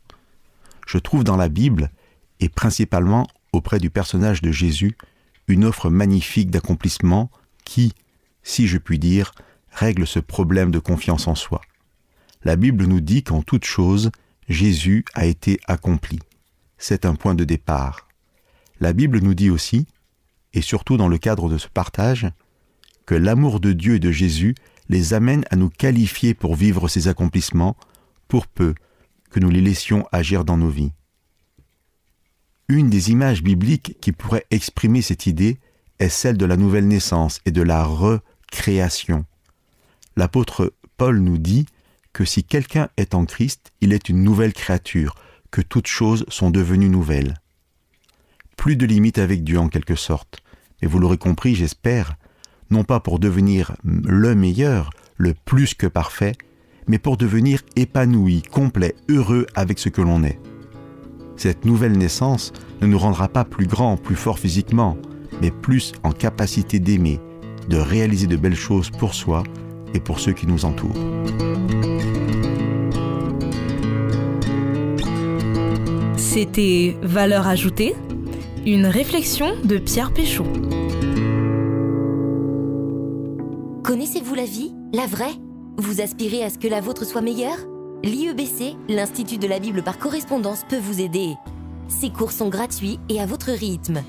Je 0.86 0.98
trouve 0.98 1.24
dans 1.24 1.36
la 1.36 1.48
Bible, 1.48 1.90
et 2.40 2.48
principalement 2.48 3.26
auprès 3.52 3.78
du 3.78 3.90
personnage 3.90 4.40
de 4.40 4.52
Jésus, 4.52 4.96
une 5.48 5.64
offre 5.64 5.90
magnifique 5.90 6.50
d'accomplissement 6.50 7.30
qui, 7.64 7.92
si 8.46 8.68
je 8.68 8.78
puis 8.78 9.00
dire, 9.00 9.32
règle 9.72 10.06
ce 10.06 10.20
problème 10.20 10.70
de 10.70 10.78
confiance 10.78 11.26
en 11.26 11.34
soi. 11.34 11.60
La 12.44 12.54
Bible 12.54 12.84
nous 12.86 13.00
dit 13.00 13.24
qu'en 13.24 13.42
toute 13.42 13.64
chose, 13.64 14.12
Jésus 14.48 15.04
a 15.14 15.26
été 15.26 15.58
accompli. 15.66 16.20
C'est 16.78 17.06
un 17.06 17.16
point 17.16 17.34
de 17.34 17.42
départ. 17.42 18.06
La 18.78 18.92
Bible 18.92 19.18
nous 19.18 19.34
dit 19.34 19.50
aussi, 19.50 19.88
et 20.54 20.60
surtout 20.60 20.96
dans 20.96 21.08
le 21.08 21.18
cadre 21.18 21.48
de 21.48 21.58
ce 21.58 21.66
partage, 21.66 22.28
que 23.04 23.16
l'amour 23.16 23.58
de 23.58 23.72
Dieu 23.72 23.96
et 23.96 23.98
de 24.00 24.12
Jésus 24.12 24.54
les 24.88 25.12
amène 25.12 25.44
à 25.50 25.56
nous 25.56 25.68
qualifier 25.68 26.32
pour 26.32 26.54
vivre 26.54 26.86
ces 26.86 27.08
accomplissements, 27.08 27.76
pour 28.28 28.46
peu 28.46 28.74
que 29.28 29.40
nous 29.40 29.50
les 29.50 29.60
laissions 29.60 30.06
agir 30.12 30.44
dans 30.44 30.56
nos 30.56 30.70
vies. 30.70 30.92
Une 32.68 32.90
des 32.90 33.10
images 33.10 33.42
bibliques 33.42 33.96
qui 34.00 34.12
pourrait 34.12 34.46
exprimer 34.52 35.02
cette 35.02 35.26
idée 35.26 35.58
est 35.98 36.08
celle 36.08 36.36
de 36.36 36.46
la 36.46 36.56
nouvelle 36.56 36.86
naissance 36.86 37.40
et 37.44 37.50
de 37.50 37.62
la 37.62 37.82
recréation. 38.56 39.24
L'apôtre 40.16 40.72
Paul 40.96 41.18
nous 41.18 41.36
dit 41.36 41.66
que 42.12 42.24
si 42.24 42.42
quelqu'un 42.42 42.88
est 42.96 43.14
en 43.14 43.26
Christ, 43.26 43.72
il 43.82 43.92
est 43.92 44.08
une 44.08 44.22
nouvelle 44.22 44.54
créature, 44.54 45.14
que 45.50 45.60
toutes 45.60 45.86
choses 45.86 46.24
sont 46.28 46.50
devenues 46.50 46.88
nouvelles. 46.88 47.34
Plus 48.56 48.76
de 48.76 48.86
limites 48.86 49.18
avec 49.18 49.44
Dieu 49.44 49.58
en 49.58 49.68
quelque 49.68 49.94
sorte, 49.94 50.38
mais 50.80 50.88
vous 50.88 50.98
l'aurez 50.98 51.18
compris, 51.18 51.54
j'espère, 51.54 52.16
non 52.70 52.82
pas 52.82 53.00
pour 53.00 53.18
devenir 53.18 53.76
le 53.84 54.34
meilleur, 54.34 54.90
le 55.18 55.34
plus 55.34 55.74
que 55.74 55.86
parfait, 55.86 56.32
mais 56.88 56.98
pour 56.98 57.18
devenir 57.18 57.60
épanoui, 57.76 58.42
complet, 58.42 58.94
heureux 59.10 59.46
avec 59.54 59.78
ce 59.78 59.90
que 59.90 60.00
l'on 60.00 60.24
est. 60.24 60.40
Cette 61.36 61.66
nouvelle 61.66 61.98
naissance 61.98 62.54
ne 62.80 62.86
nous 62.86 62.98
rendra 62.98 63.28
pas 63.28 63.44
plus 63.44 63.66
grands, 63.66 63.98
plus 63.98 64.16
forts 64.16 64.38
physiquement, 64.38 64.96
mais 65.42 65.50
plus 65.50 65.92
en 66.02 66.12
capacité 66.12 66.78
d'aimer, 66.78 67.20
de 67.68 67.76
réaliser 67.76 68.26
de 68.26 68.36
belles 68.36 68.54
choses 68.54 68.90
pour 68.90 69.14
soi 69.14 69.42
et 69.94 70.00
pour 70.00 70.20
ceux 70.20 70.32
qui 70.32 70.46
nous 70.46 70.64
entourent. 70.64 70.94
C'était 76.16 76.96
Valeur 77.02 77.46
ajoutée, 77.46 77.94
une 78.66 78.86
réflexion 78.86 79.54
de 79.64 79.78
Pierre 79.78 80.12
Péchaud. 80.12 80.44
Connaissez-vous 83.82 84.34
la 84.34 84.44
vie, 84.44 84.72
la 84.92 85.06
vraie? 85.06 85.34
Vous 85.78 86.00
aspirez 86.00 86.42
à 86.42 86.50
ce 86.50 86.58
que 86.58 86.68
la 86.68 86.80
vôtre 86.80 87.06
soit 87.06 87.22
meilleure? 87.22 87.58
L'IEBC, 88.02 88.76
l'Institut 88.88 89.38
de 89.38 89.46
la 89.46 89.58
Bible 89.58 89.82
par 89.82 89.98
correspondance, 89.98 90.64
peut 90.68 90.78
vous 90.78 91.00
aider. 91.00 91.34
Ces 91.88 92.10
cours 92.10 92.32
sont 92.32 92.48
gratuits 92.48 92.98
et 93.08 93.20
à 93.20 93.26
votre 93.26 93.50
rythme. 93.50 94.02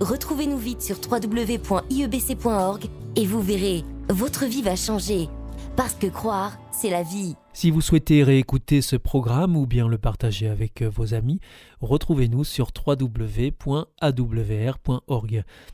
Retrouvez-nous 0.00 0.58
vite 0.58 0.80
sur 0.80 0.96
www.iebc.org 1.10 2.84
et 3.16 3.26
vous 3.26 3.42
verrez, 3.42 3.82
votre 4.08 4.44
vie 4.44 4.62
va 4.62 4.76
changer. 4.76 5.28
Parce 5.76 5.94
que 5.94 6.06
croire, 6.06 6.56
c'est 6.70 6.90
la 6.90 7.02
vie. 7.02 7.34
Si 7.52 7.72
vous 7.72 7.80
souhaitez 7.80 8.22
réécouter 8.22 8.80
ce 8.80 8.94
programme 8.94 9.56
ou 9.56 9.66
bien 9.66 9.88
le 9.88 9.98
partager 9.98 10.46
avec 10.46 10.82
euh, 10.82 10.88
vos 10.88 11.14
amis, 11.14 11.40
retrouvez-nous 11.80 12.44
sur 12.44 12.68
www.awr.org. 12.86 13.74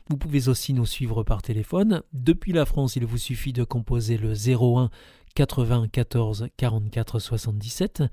Vous 0.09 0.17
pouvez 0.17 0.47
aussi 0.47 0.73
nous 0.73 0.87
suivre 0.87 1.21
par 1.23 1.43
téléphone. 1.43 2.01
Depuis 2.13 2.51
la 2.51 2.65
France, 2.65 2.95
il 2.95 3.05
vous 3.05 3.19
suffit 3.19 3.53
de 3.53 3.63
composer 3.63 4.17
le 4.17 4.33
01 4.33 4.89
80 5.35 5.87
14 5.91 6.47
44 6.57 7.19
77. 7.19 8.03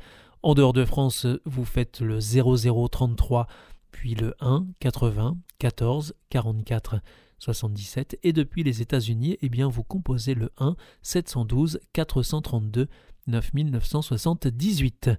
En 0.43 0.55
dehors 0.55 0.73
de 0.73 0.85
France, 0.85 1.27
vous 1.47 1.65
faites 1.65 2.01
le 2.01 2.19
0033 2.21 3.47
puis 3.93 4.17
le 4.17 4.35
1 4.41 4.67
80 4.81 5.37
14 5.59 6.15
44 6.31 7.01
77 7.39 8.19
et 8.23 8.33
depuis 8.33 8.63
les 8.65 8.83
États-Unis, 8.83 9.37
eh 9.43 9.49
bien 9.49 9.69
vous 9.69 9.85
composez 9.85 10.35
le 10.35 10.51
1 10.59 10.75
712 11.03 11.81
432 11.93 12.89
9978. 13.29 15.11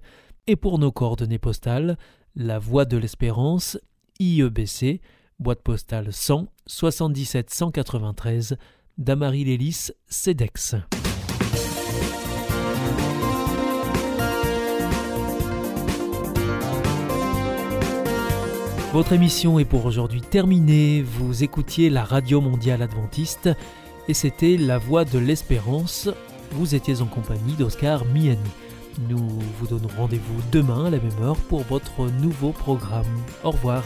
Et 0.46 0.56
pour 0.56 0.78
nos 0.78 0.92
coordonnées 0.92 1.38
postales, 1.38 1.96
la 2.36 2.58
Voie 2.58 2.84
de 2.84 2.96
l'Espérance, 2.98 3.78
IEBC, 4.20 5.00
boîte 5.38 5.62
postale 5.62 6.12
100 6.12 6.48
77 6.66 7.50
193, 7.50 8.56
Damary 8.98 9.44
Lélis, 9.44 9.90
CEDEX. 10.08 10.76
Votre 18.94 19.12
émission 19.12 19.58
est 19.58 19.64
pour 19.64 19.86
aujourd'hui 19.86 20.20
terminée. 20.20 21.02
Vous 21.02 21.42
écoutiez 21.42 21.90
la 21.90 22.04
Radio 22.04 22.40
Mondiale 22.40 22.80
Adventiste 22.80 23.50
et 24.06 24.14
c'était 24.14 24.56
La 24.56 24.78
Voix 24.78 25.04
de 25.04 25.18
l'Espérance. 25.18 26.08
Vous 26.52 26.76
étiez 26.76 27.02
en 27.02 27.06
compagnie 27.06 27.54
d'Oscar 27.54 28.04
Miani. 28.04 28.38
Nous 29.08 29.18
vous 29.58 29.66
donnons 29.66 29.88
rendez-vous 29.98 30.40
demain 30.52 30.84
à 30.84 30.90
la 30.90 30.98
même 30.98 31.22
heure 31.24 31.34
pour 31.34 31.62
votre 31.62 32.08
nouveau 32.22 32.50
programme. 32.50 33.02
Au 33.42 33.50
revoir. 33.50 33.82